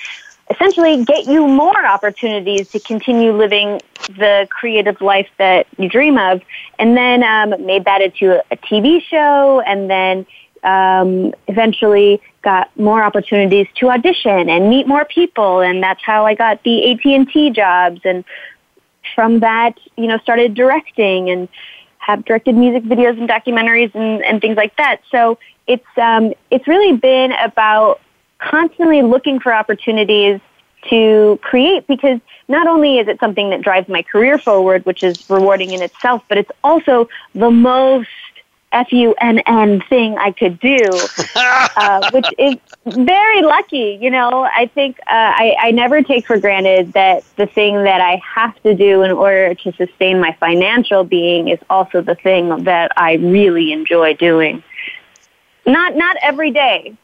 [0.50, 3.80] essentially get you more opportunities to continue living
[4.18, 6.42] the creative life that you dream of.
[6.78, 10.26] And then um, made that into a, a TV show and then
[10.64, 16.36] um, eventually got more opportunities to audition and meet more people, and that's how I
[16.36, 18.02] got the AT and T jobs.
[18.04, 18.24] And
[19.16, 21.48] from that, you know, started directing and
[21.98, 25.02] have directed music videos and documentaries and, and things like that.
[25.12, 25.38] So
[25.68, 28.02] it's um, it's really been about
[28.40, 30.40] constantly looking for opportunities
[30.90, 35.30] to create because not only is it something that drives my career forward, which is
[35.30, 38.10] rewarding in itself, but it's also the most
[38.72, 40.80] F-U-N-N thing I could do,
[41.36, 42.56] uh, which is
[42.86, 43.98] very lucky.
[44.02, 48.02] You know, I think uh, I, I never take for granted that the thing that
[48.02, 52.64] I have to do in order to sustain my financial being is also the thing
[52.64, 54.64] that I really enjoy doing.
[55.66, 56.96] Not not every day,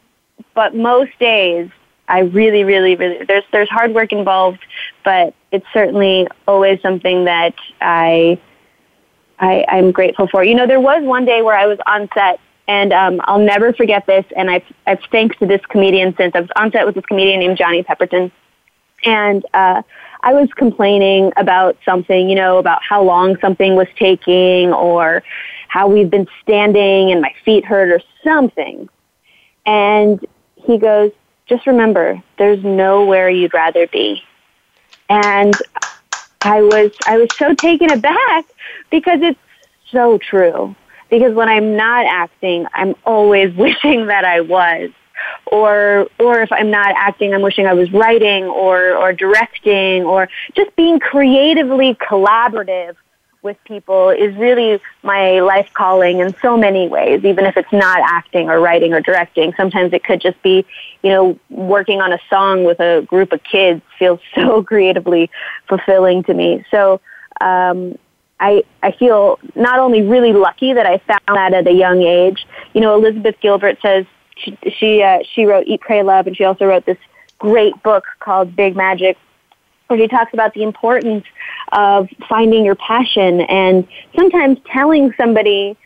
[0.54, 1.70] but most days
[2.08, 4.60] I really, really, really there's there's hard work involved,
[5.04, 8.40] but it's certainly always something that I
[9.40, 10.44] I, I'm grateful for.
[10.44, 13.74] You know, there was one day where I was on set, and um, I'll never
[13.74, 14.26] forget this.
[14.36, 17.40] And I've, I've thanks to this comedian since I was on set with this comedian
[17.40, 18.32] named Johnny Pemberton,
[19.06, 19.84] and uh,
[20.22, 25.24] I was complaining about something, you know, about how long something was taking, or
[25.68, 28.90] how we've been standing and my feet hurt, or something.
[29.66, 30.26] And
[30.56, 31.12] he goes,
[31.46, 34.24] "Just remember, there's nowhere you'd rather be."
[35.10, 35.54] And
[36.42, 38.46] I was I was so taken aback
[38.90, 39.40] because it's
[39.92, 40.76] so true.
[41.10, 44.92] Because when I'm not acting, I'm always wishing that I was.
[45.48, 50.30] Or or if I'm not acting, I'm wishing I was writing or or directing or
[50.56, 52.96] just being creatively collaborative
[53.48, 58.00] with people is really my life calling in so many ways, even if it's not
[58.00, 59.54] acting or writing or directing.
[59.56, 60.66] Sometimes it could just be,
[61.02, 65.32] you know, working on a song with a group of kids feels so creatively
[65.68, 66.64] fulfilling to me.
[66.70, 67.00] So,
[67.42, 67.98] um,
[68.40, 72.46] I, I feel not only really lucky that I found that at a young age.
[72.74, 76.44] You know, Elizabeth Gilbert says she she, uh, she wrote Eat, Pray, Love, and she
[76.44, 77.00] also wrote this
[77.40, 79.18] great book called Big Magic
[79.88, 81.26] where he talks about the importance
[81.72, 85.78] of finding your passion and sometimes telling somebody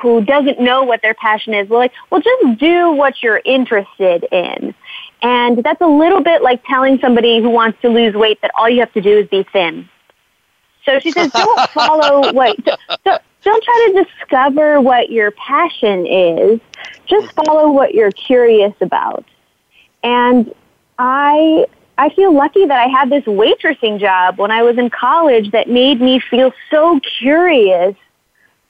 [0.00, 4.24] who doesn't know what their passion is, well, like, well, just do what you're interested
[4.30, 4.74] in.
[5.22, 8.68] And that's a little bit like telling somebody who wants to lose weight that all
[8.68, 9.88] you have to do is be thin.
[10.84, 12.56] So she says, don't follow what,
[13.04, 16.60] don't, don't try to discover what your passion is.
[17.06, 19.24] Just follow what you're curious about.
[20.02, 20.54] And
[20.98, 21.66] I
[22.00, 25.68] I feel lucky that I had this waitressing job when I was in college that
[25.68, 27.94] made me feel so curious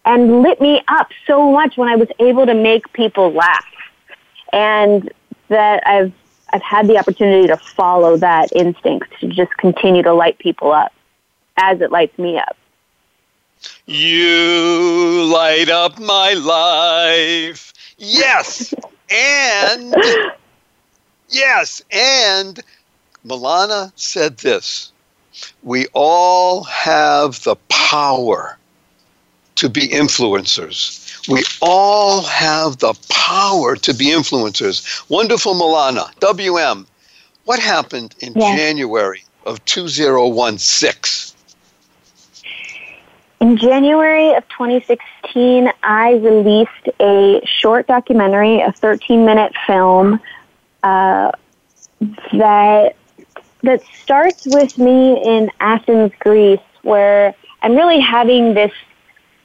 [0.04, 3.64] and lit me up so much when I was able to make people laugh.
[4.52, 5.12] And
[5.46, 6.12] that I've
[6.52, 10.92] I've had the opportunity to follow that instinct to just continue to light people up
[11.56, 12.56] as it lights me up.
[13.86, 17.72] You light up my life.
[17.96, 18.74] Yes.
[19.12, 19.92] And
[21.28, 22.62] yes, and
[23.26, 24.92] Milana said this
[25.62, 28.58] We all have the power
[29.56, 31.28] to be influencers.
[31.28, 35.04] We all have the power to be influencers.
[35.10, 36.86] Wonderful Milana, WM,
[37.44, 38.58] what happened in yes.
[38.58, 41.36] January of 2016?
[43.40, 50.20] In January of 2016, I released a short documentary, a 13 minute film
[50.82, 51.32] uh,
[52.32, 52.96] that
[53.62, 58.72] that starts with me in Athens, Greece, where I'm really having this,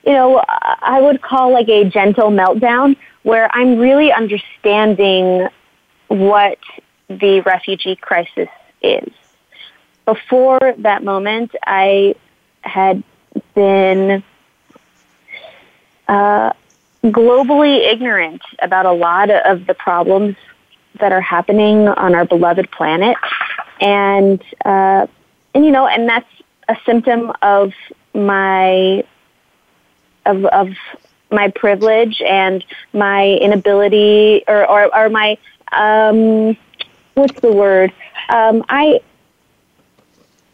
[0.05, 5.47] you know, I would call like a gentle meltdown, where I'm really understanding
[6.07, 6.59] what
[7.09, 8.49] the refugee crisis
[8.81, 9.11] is.
[10.05, 12.15] Before that moment, I
[12.61, 13.03] had
[13.55, 14.23] been
[16.07, 16.53] uh,
[17.03, 20.35] globally ignorant about a lot of the problems
[20.99, 23.17] that are happening on our beloved planet
[23.81, 25.07] and uh,
[25.53, 26.29] and you know, and that's
[26.67, 27.73] a symptom of
[28.13, 29.03] my
[30.25, 30.69] of of
[31.31, 32.63] my privilege and
[32.93, 35.37] my inability or or, or my
[35.71, 36.57] um,
[37.13, 37.91] what's the word?
[38.29, 39.01] Um, I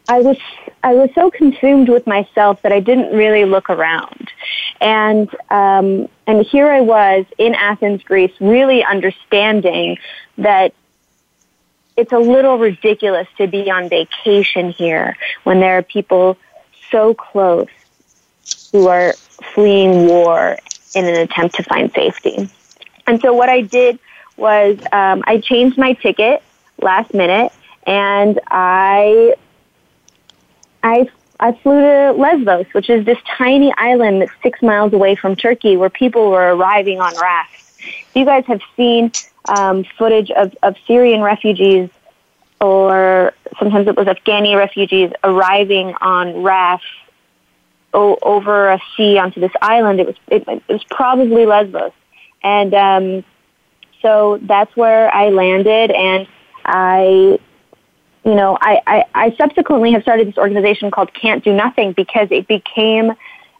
[0.08, 0.36] I was
[0.82, 4.30] I was so consumed with myself that I didn't really look around,
[4.80, 9.98] and um, and here I was in Athens, Greece, really understanding
[10.38, 10.74] that
[11.96, 16.36] it's a little ridiculous to be on vacation here when there are people
[16.90, 17.68] so close
[18.72, 19.12] who are
[19.54, 20.56] fleeing war
[20.94, 22.48] in an attempt to find safety.
[23.06, 23.98] And so what I did
[24.36, 26.42] was um, I changed my ticket
[26.80, 27.52] last minute
[27.86, 29.34] and I
[30.82, 31.08] I
[31.40, 35.76] I flew to Lesbos, which is this tiny island that's six miles away from Turkey,
[35.76, 37.61] where people were arriving on rafts.
[38.14, 39.12] You guys have seen
[39.48, 41.90] um, footage of, of Syrian refugees
[42.60, 46.86] or sometimes it was Afghani refugees arriving on rafts
[47.92, 50.00] o- over a sea onto this island.
[50.00, 51.92] It was it, it was probably Lesbos,
[52.42, 53.24] and um,
[54.00, 56.28] so that's where I landed, and
[56.64, 57.40] I,
[58.24, 62.28] you know, I, I, I subsequently have started this organization called Can't Do Nothing because
[62.30, 63.12] it became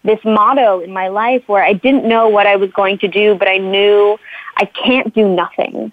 [0.05, 3.35] this motto in my life where I didn't know what I was going to do,
[3.35, 4.19] but I knew
[4.57, 5.93] I can't do nothing.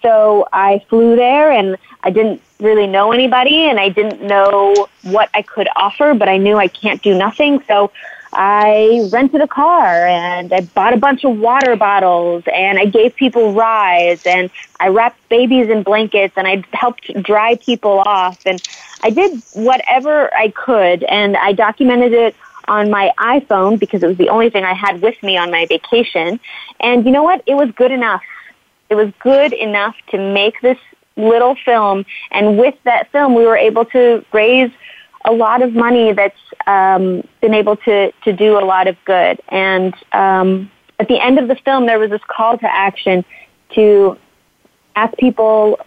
[0.00, 5.30] So I flew there and I didn't really know anybody and I didn't know what
[5.34, 7.62] I could offer, but I knew I can't do nothing.
[7.68, 7.92] So
[8.32, 13.14] I rented a car and I bought a bunch of water bottles and I gave
[13.14, 14.50] people rides and
[14.80, 18.60] I wrapped babies in blankets and I helped dry people off and
[19.02, 22.34] I did whatever I could and I documented it
[22.68, 25.66] on my iPhone because it was the only thing I had with me on my
[25.66, 26.40] vacation.
[26.80, 27.42] And you know what?
[27.46, 28.22] It was good enough.
[28.90, 30.78] It was good enough to make this
[31.16, 32.04] little film.
[32.30, 34.70] And with that film, we were able to raise
[35.24, 39.40] a lot of money that's um, been able to, to do a lot of good.
[39.48, 43.24] And um, at the end of the film, there was this call to action
[43.74, 44.18] to
[44.96, 45.80] ask people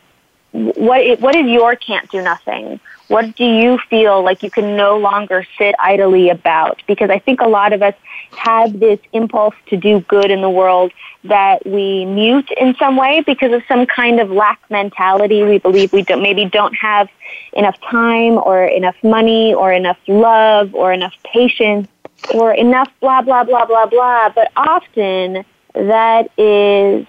[0.56, 2.80] what what is your can't do nothing?
[3.08, 6.82] What do you feel like you can no longer sit idly about?
[6.88, 7.93] Because I think a lot of us
[8.38, 10.91] have this impulse to do good in the world
[11.26, 15.43] that we mute in some way because of some kind of lack mentality.
[15.43, 17.10] We believe we don't, maybe don't have
[17.53, 21.88] enough time or enough money or enough love or enough patience
[22.34, 24.30] or enough blah, blah, blah, blah, blah.
[24.30, 25.43] But often
[25.74, 27.06] that is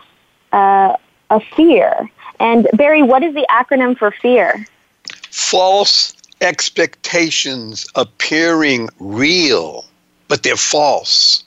[0.52, 0.96] uh,
[1.30, 2.10] a fear.
[2.40, 4.66] And Barry, what is the acronym for fear?
[5.36, 9.84] false expectations appearing real,
[10.28, 11.44] but they're false.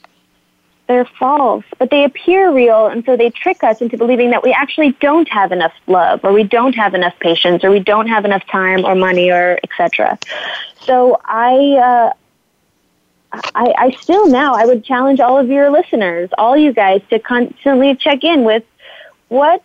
[0.86, 4.52] They're false, but they appear real, and so they trick us into believing that we
[4.52, 8.24] actually don't have enough love, or we don't have enough patience, or we don't have
[8.24, 10.18] enough time or money, or etc.
[10.82, 12.12] So I,
[13.32, 17.02] uh, I, I still now I would challenge all of your listeners, all you guys,
[17.10, 18.64] to constantly check in with
[19.28, 19.62] what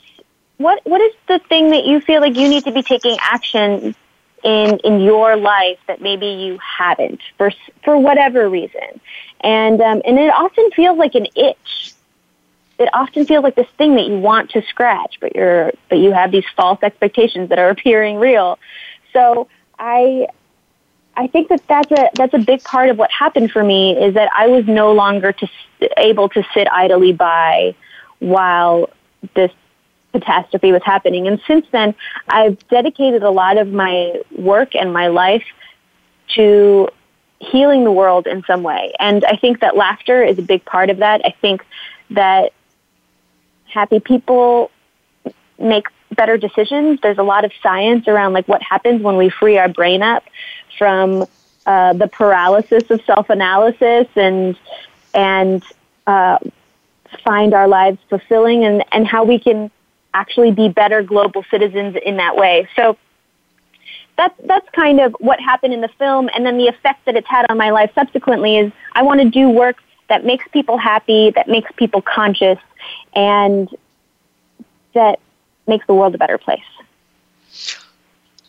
[0.57, 3.95] what what is the thing that you feel like you need to be taking action
[4.43, 7.51] in in your life that maybe you haven't for
[7.83, 9.01] for whatever reason,
[9.41, 11.93] and um, and it often feels like an itch.
[12.77, 16.11] It often feels like this thing that you want to scratch, but you're but you
[16.11, 18.59] have these false expectations that are appearing real.
[19.13, 19.47] So
[19.79, 20.27] I
[21.17, 24.13] I think that that's a that's a big part of what happened for me is
[24.13, 25.49] that I was no longer to
[25.97, 27.75] able to sit idly by
[28.19, 28.89] while
[29.33, 29.51] this
[30.19, 31.27] catastrophe was happening.
[31.27, 31.93] And since then,
[32.29, 35.43] I've dedicated a lot of my work and my life
[36.35, 36.87] to
[37.39, 38.93] healing the world in some way.
[38.99, 41.21] And I think that laughter is a big part of that.
[41.25, 41.65] I think
[42.11, 42.53] that
[43.65, 44.71] happy people
[45.59, 47.01] make better decisions.
[47.01, 50.23] There's a lot of science around like what happens when we free our brain up
[50.77, 51.25] from
[51.65, 54.57] uh, the paralysis of self-analysis and
[55.13, 55.63] and
[56.07, 56.37] uh,
[57.23, 59.71] find our lives fulfilling and, and how we can
[60.15, 62.67] actually be better global citizens in that way.
[62.75, 62.97] So
[64.17, 67.27] that's that's kind of what happened in the film, and then the effect that it's
[67.27, 71.31] had on my life subsequently is I want to do work that makes people happy,
[71.31, 72.59] that makes people conscious,
[73.13, 73.69] and
[74.93, 75.19] that
[75.67, 76.61] makes the world a better place.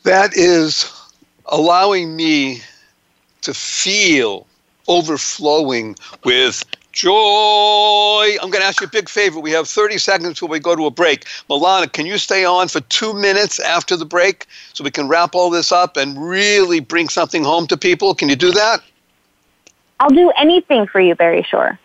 [0.05, 0.93] That is
[1.47, 2.61] allowing me
[3.43, 4.47] to feel
[4.87, 6.62] overflowing with
[6.97, 9.38] Joy, I'm going to ask you a big favor.
[9.38, 11.26] We have 30 seconds before we go to a break.
[11.51, 15.34] Milana, can you stay on for two minutes after the break so we can wrap
[15.34, 18.14] all this up and really bring something home to people?
[18.14, 18.80] Can you do that?
[20.01, 21.78] I'll do anything for you, Barry Shore.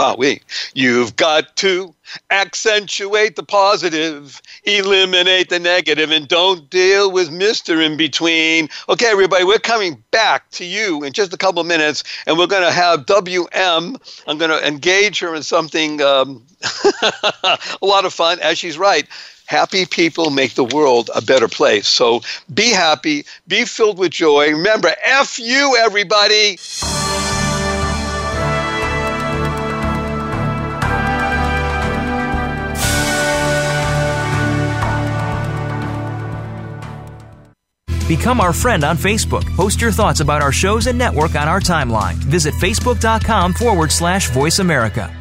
[0.00, 0.40] Wow, we.
[0.72, 1.94] You've got to
[2.30, 7.84] accentuate the positive, eliminate the negative, and don't deal with Mr.
[7.84, 8.70] In between.
[8.88, 12.46] Okay, everybody, we're coming back to you in just a couple of minutes, and we're
[12.46, 13.98] going to have WM.
[14.26, 16.46] I'm going to engage her in something um,
[17.02, 19.06] a lot of fun, as she's right.
[19.44, 21.86] Happy people make the world a better place.
[21.86, 22.22] So
[22.54, 24.52] be happy, be filled with joy.
[24.52, 26.56] Remember, F you, everybody.
[38.10, 39.46] Become our friend on Facebook.
[39.54, 42.14] Post your thoughts about our shows and network on our timeline.
[42.14, 45.14] Visit facebook.com forward slash voice America.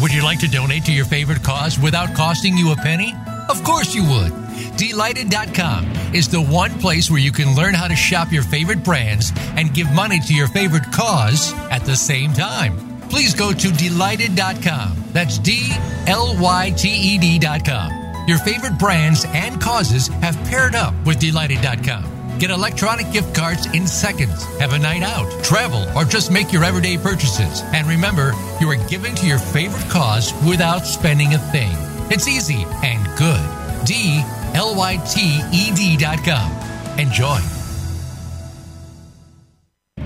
[0.00, 3.12] Would you like to donate to your favorite cause without costing you a penny?
[3.50, 4.32] Of course you would.
[4.78, 9.30] Dlyted.com is the one place where you can learn how to shop your favorite brands
[9.36, 12.98] and give money to your favorite cause at the same time.
[13.10, 15.04] Please go to dlyted.com.
[15.12, 15.70] That's D
[16.06, 18.03] L Y T E D.com.
[18.26, 22.38] Your favorite brands and causes have paired up with Dlyted.com.
[22.38, 26.64] Get electronic gift cards in seconds, have a night out, travel, or just make your
[26.64, 27.62] everyday purchases.
[27.74, 31.70] And remember, you are giving to your favorite cause without spending a thing.
[32.10, 33.86] It's easy and good.
[33.86, 34.22] D
[34.54, 36.50] L Y T E D dot com.
[36.98, 37.53] Enjoy.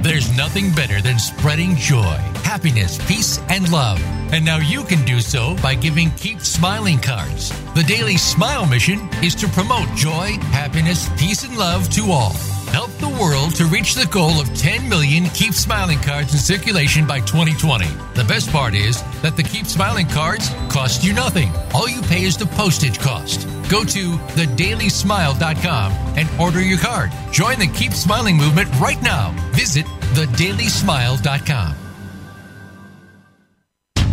[0.01, 4.01] There's nothing better than spreading joy, happiness, peace, and love.
[4.33, 7.51] And now you can do so by giving Keep Smiling cards.
[7.75, 12.35] The Daily Smile mission is to promote joy, happiness, peace, and love to all.
[12.71, 17.05] Help the world to reach the goal of 10 million Keep Smiling cards in circulation
[17.05, 17.87] by 2020.
[18.15, 21.51] The best part is that the Keep Smiling cards cost you nothing.
[21.75, 23.49] All you pay is the postage cost.
[23.69, 27.13] Go to thedailysmile.com and order your card.
[27.31, 29.35] Join the Keep Smiling movement right now.
[29.53, 31.75] Visit thedailysmile.com.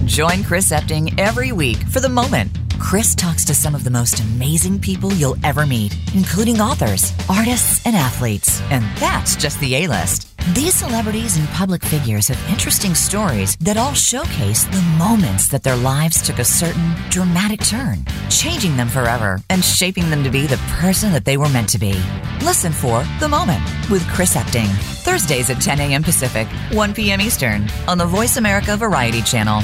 [0.06, 2.52] Join Chris Epting every week for The Moment.
[2.80, 7.86] Chris talks to some of the most amazing people you'll ever meet, including authors, artists,
[7.86, 8.62] and athletes.
[8.70, 10.35] And that's just the A list.
[10.54, 15.76] These celebrities and public figures have interesting stories that all showcase the moments that their
[15.76, 20.62] lives took a certain dramatic turn, changing them forever and shaping them to be the
[20.80, 22.00] person that they were meant to be.
[22.44, 24.70] Listen for The Moment with Chris Epting.
[25.04, 26.04] Thursdays at 10 a.m.
[26.04, 27.22] Pacific, 1 p.m.
[27.22, 29.64] Eastern on the Voice America Variety Channel.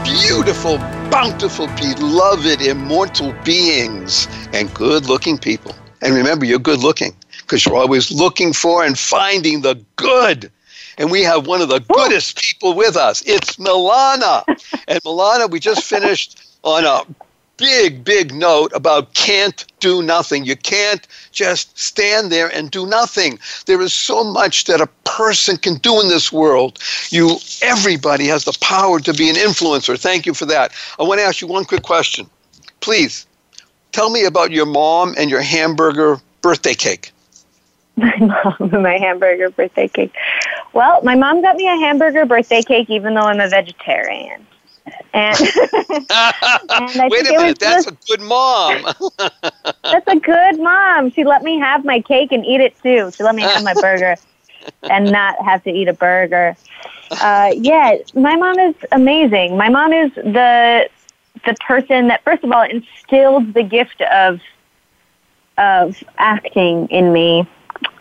[0.27, 0.77] beautiful,
[1.09, 5.73] bountiful, beloved, immortal beings, and good looking people.
[6.01, 10.51] And remember, you're good looking because you're always looking for and finding the good.
[10.97, 13.23] And we have one of the goodest people with us.
[13.25, 14.43] It's Milana.
[14.87, 17.01] and Milana, we just finished on a
[17.61, 20.43] big, big note about can't do nothing.
[20.43, 23.37] You can't just stand there and do nothing.
[23.67, 26.79] There is so much that a person can do in this world.
[27.11, 29.97] You, everybody has the power to be an influencer.
[29.97, 30.71] Thank you for that.
[30.99, 32.27] I want to ask you one quick question.
[32.79, 33.27] Please
[33.91, 37.11] tell me about your mom and your hamburger birthday cake.
[37.95, 40.15] my mom and my hamburger birthday cake.
[40.73, 44.47] Well, my mom got me a hamburger birthday cake even though I'm a vegetarian.
[45.13, 45.37] And,
[46.09, 48.85] and I Wait a minute, that's just- a good mom.
[49.91, 51.11] That's a good mom.
[51.11, 53.11] She let me have my cake and eat it too.
[53.17, 54.15] She let me have my burger
[54.89, 56.55] and not have to eat a burger.
[57.11, 59.57] Uh, yeah, my mom is amazing.
[59.57, 60.89] My mom is the
[61.45, 64.39] the person that first of all instilled the gift of
[65.57, 67.47] of acting in me.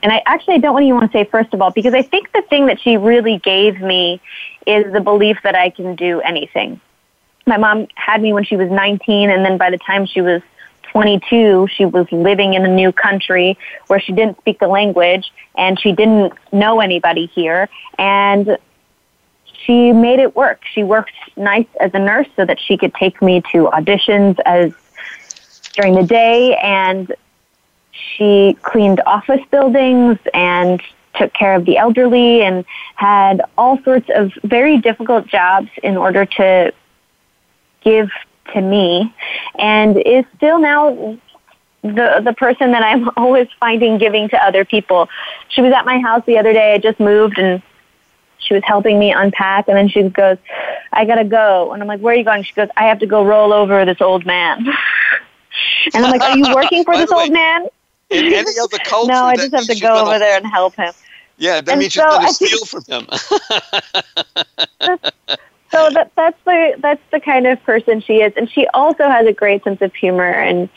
[0.03, 2.43] And I actually don't even want to say first of all because I think the
[2.43, 4.21] thing that she really gave me
[4.67, 6.81] is the belief that I can do anything.
[7.47, 10.43] My mom had me when she was 19 and then by the time she was
[10.93, 13.57] 22, she was living in a new country
[13.87, 17.69] where she didn't speak the language and she didn't know anybody here.
[17.99, 18.59] And
[19.65, 20.63] she made it work.
[20.73, 24.73] She worked nice as a nurse so that she could take me to auditions as
[25.75, 27.15] during the day and
[27.93, 30.81] she cleaned office buildings and
[31.15, 36.25] took care of the elderly and had all sorts of very difficult jobs in order
[36.25, 36.73] to
[37.83, 38.11] give
[38.53, 39.15] to me
[39.59, 41.19] and is still now
[41.83, 45.09] the the person that I'm always finding giving to other people.
[45.49, 46.75] She was at my house the other day.
[46.75, 47.63] I just moved and
[48.39, 50.39] she was helping me unpack and then she goes,
[50.93, 51.73] I gotta go.
[51.73, 52.43] And I'm like, Where are you going?
[52.43, 54.67] She goes, I have to go roll over this old man.
[55.95, 57.67] and I'm like, Are you working for this way, old man?
[58.11, 60.93] In any other culture, no, I just have to go over there and help him.
[61.39, 63.07] Yeah, that And means so going to steal from him.
[65.71, 69.27] So that that's the that's the kind of person she is, and she also has
[69.27, 70.31] a great sense of humor.
[70.31, 70.69] And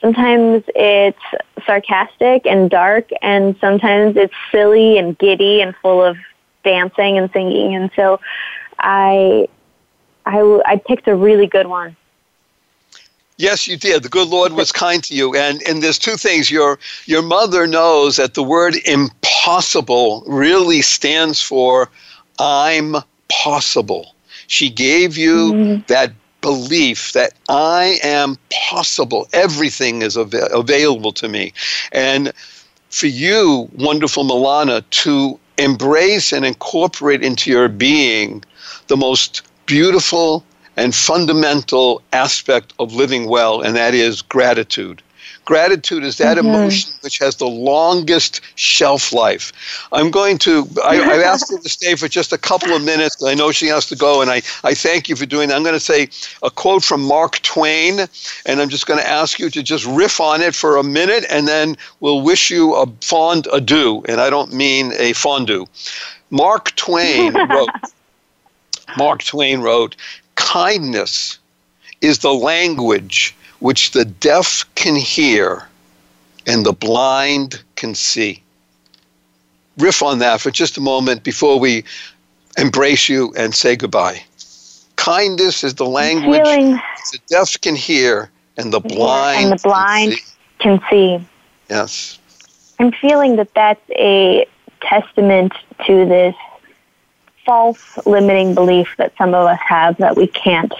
[0.00, 1.18] sometimes it's
[1.66, 6.16] sarcastic and dark, and sometimes it's silly and giddy and full of
[6.64, 7.74] dancing and singing.
[7.74, 8.20] And so,
[8.78, 9.48] I
[10.24, 11.94] I I picked a really good one.
[13.38, 14.02] Yes, you did.
[14.02, 16.50] The good Lord was kind to you, and and there's two things.
[16.50, 21.88] Your your mother knows that the word impossible really stands for
[22.40, 22.96] I'm
[23.28, 24.14] possible.
[24.48, 25.82] She gave you mm-hmm.
[25.86, 29.28] that belief that I am possible.
[29.32, 31.52] Everything is ava- available to me,
[31.92, 32.32] and
[32.90, 38.42] for you, wonderful Milana, to embrace and incorporate into your being
[38.88, 40.42] the most beautiful
[40.78, 45.02] and fundamental aspect of living well, and that is gratitude.
[45.44, 46.46] Gratitude is that Mm-hmm.
[46.46, 49.50] emotion which has the longest shelf life.
[49.92, 53.22] I'm going to, I, I asked her to stay for just a couple of minutes.
[53.24, 55.56] I know she has to go, and I, I thank you for doing that.
[55.56, 56.08] I'm going to say
[56.42, 58.00] a quote from Mark Twain,
[58.46, 61.24] and I'm just going to ask you to just riff on it for a minute,
[61.30, 64.04] and then we'll wish you a fond adieu.
[64.08, 65.66] And I don't mean a fondue.
[66.30, 67.70] Mark Twain wrote,
[68.98, 69.96] Mark Twain wrote,
[70.38, 71.38] kindness
[72.00, 75.66] is the language which the deaf can hear
[76.46, 78.42] and the blind can see.
[79.76, 81.84] Riff on that for just a moment before we
[82.56, 84.22] embrace you and say goodbye.
[84.96, 90.12] Kindness is the language the deaf can hear and the blind and the blind
[90.58, 91.18] can see.
[91.18, 91.26] can see.
[91.68, 92.18] Yes.
[92.78, 94.46] I'm feeling that that's a
[94.80, 95.52] testament
[95.86, 96.34] to this
[97.48, 100.74] false limiting belief that some of us have that we can't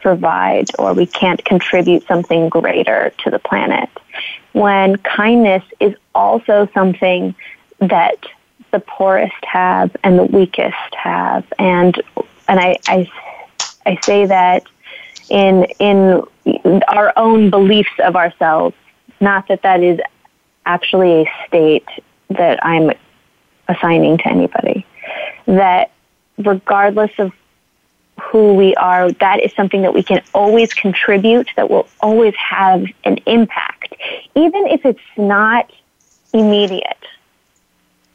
[0.00, 3.90] provide or we can't contribute something greater to the planet.
[4.52, 7.34] When kindness is also something
[7.80, 8.24] that
[8.70, 11.44] the poorest have and the weakest have.
[11.58, 12.00] And
[12.48, 13.10] and I, I,
[13.84, 14.64] I say that
[15.28, 16.22] in in
[16.88, 18.74] our own beliefs of ourselves,
[19.20, 20.00] not that that is
[20.64, 21.86] actually a state
[22.30, 22.92] that I'm
[23.68, 24.86] assigning to anybody.
[25.46, 25.92] That
[26.38, 27.32] regardless of
[28.20, 32.84] who we are, that is something that we can always contribute, that will always have
[33.04, 33.94] an impact,
[34.34, 35.70] even if it's not
[36.32, 37.04] immediate.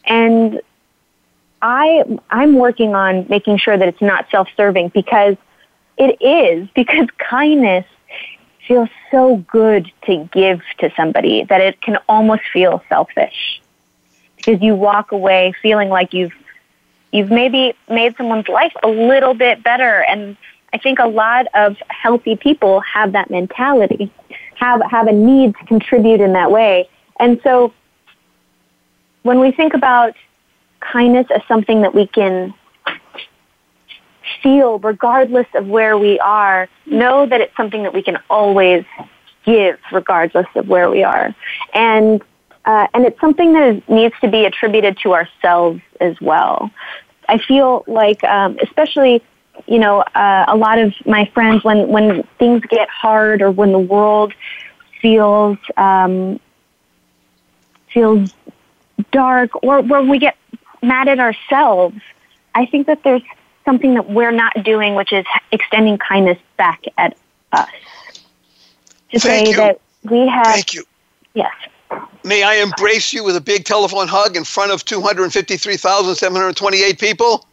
[0.05, 0.61] And
[1.61, 5.35] I, I'm working on making sure that it's not self-serving because
[5.97, 7.85] it is, because kindness
[8.67, 13.61] feels so good to give to somebody that it can almost feel selfish
[14.37, 16.31] because you walk away feeling like you've
[17.11, 20.37] you've maybe made someone's life a little bit better and
[20.71, 24.11] I think a lot of healthy people have that mentality
[24.55, 26.89] have have a need to contribute in that way
[27.19, 27.73] and so
[29.23, 30.13] when we think about
[30.79, 32.53] kindness as something that we can
[34.41, 38.85] feel regardless of where we are, know that it's something that we can always
[39.45, 41.35] give regardless of where we are.
[41.73, 42.21] And
[42.69, 46.69] uh, and it's something that is, needs to be attributed to ourselves as well.
[47.27, 49.23] I feel like, um, especially,
[49.67, 53.71] you know, uh, a lot of my friends, when, when things get hard or when
[53.71, 54.33] the world
[55.01, 56.39] feels um,
[57.91, 58.29] feels
[59.11, 60.37] dark, or when we get
[60.83, 61.97] mad at ourselves,
[62.53, 63.23] I think that there's
[63.65, 67.17] something that we're not doing, which is extending kindness back at
[67.51, 67.69] us.
[69.11, 69.57] To Thank say you.
[69.57, 70.83] that we have, Thank you.
[71.33, 71.53] yes,
[72.23, 77.45] May I embrace you with a big telephone hug in front of 253,728 people?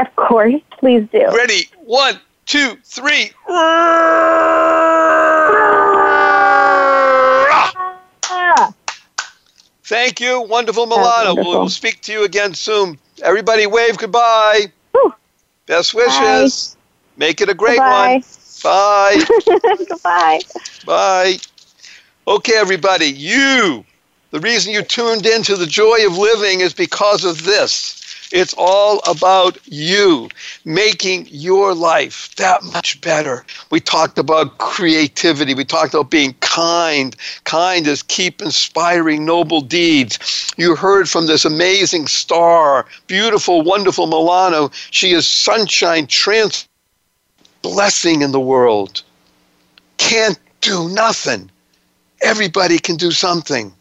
[0.00, 1.26] of course, please do.
[1.34, 1.68] Ready?
[1.84, 3.30] One, two, three.
[9.84, 10.40] Thank you.
[10.42, 11.26] Wonderful Milana.
[11.26, 11.52] wonderful.
[11.52, 12.98] We'll speak to you again soon.
[13.22, 14.72] Everybody wave goodbye.
[14.92, 15.14] Whew.
[15.66, 16.76] Best wishes.
[17.16, 18.14] Make it a great Goodbye.
[18.14, 18.24] one.
[18.62, 19.24] Bye.
[19.86, 20.40] Goodbye.
[20.84, 21.36] Bye.
[22.26, 23.84] Okay, everybody, you,
[24.30, 28.00] the reason you tuned into the joy of living is because of this.
[28.32, 30.30] It's all about you
[30.64, 33.44] making your life that much better.
[33.70, 35.52] We talked about creativity.
[35.52, 37.14] We talked about being kind.
[37.44, 40.50] Kind is keep inspiring noble deeds.
[40.56, 44.72] You heard from this amazing star, beautiful, wonderful Milana.
[44.90, 46.66] She is sunshine, trans
[47.60, 49.02] blessing in the world.
[49.98, 51.50] Can't do nothing.
[52.24, 53.72] Everybody can do something.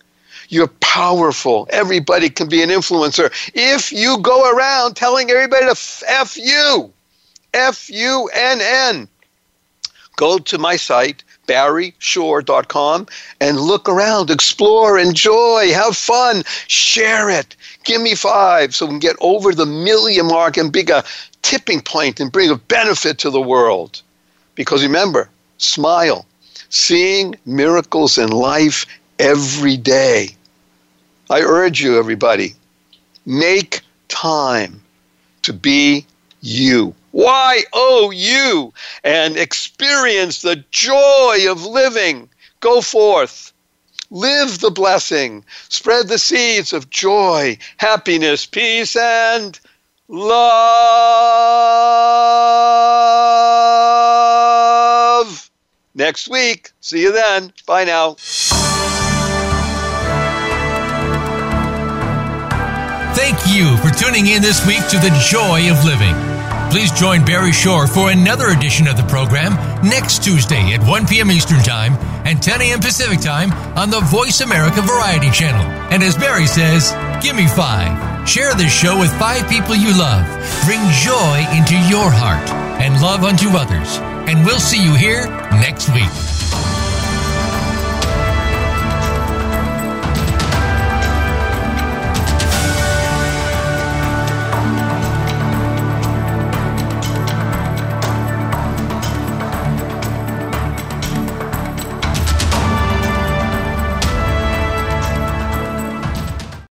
[0.50, 1.66] You're powerful.
[1.72, 3.32] Everybody can be an influencer.
[3.56, 5.76] If you go around telling everybody to
[6.08, 6.92] f, you,
[7.54, 9.08] F U N N,
[10.18, 13.08] go to my site, barryshore.com,
[13.40, 17.56] and look around, explore, enjoy, have fun, share it.
[17.86, 21.06] Give me five so we can get over the million mark and bring a
[21.44, 24.02] tipping point and bring a benefit to the world.
[24.56, 26.26] Because remember, smile,
[26.74, 28.88] seeing miracles in life
[29.20, 30.36] every day.
[31.30, 32.54] I urge you, everybody,
[33.26, 34.82] make time
[35.44, 36.06] to be
[36.42, 36.96] you.
[37.12, 42.28] Why o Y O U and experience the joy of living.
[42.60, 43.54] Go forth.
[44.10, 45.46] Live the blessing.
[45.70, 49.60] Spread the seeds of joy, happiness, peace, and
[50.08, 50.34] love.
[55.96, 56.72] Next week.
[56.82, 57.54] See you then.
[57.66, 58.16] Bye now.
[63.16, 66.33] Thank you for tuning in this week to The Joy of Living.
[66.74, 69.54] Please join Barry Shore for another edition of the program
[69.88, 71.30] next Tuesday at 1 p.m.
[71.30, 71.94] Eastern Time
[72.26, 72.80] and 10 a.m.
[72.80, 75.68] Pacific Time on the Voice America Variety Channel.
[75.94, 78.28] And as Barry says, give me five.
[78.28, 80.26] Share this show with five people you love.
[80.66, 82.50] Bring joy into your heart
[82.82, 84.00] and love unto others.
[84.28, 86.10] And we'll see you here next week.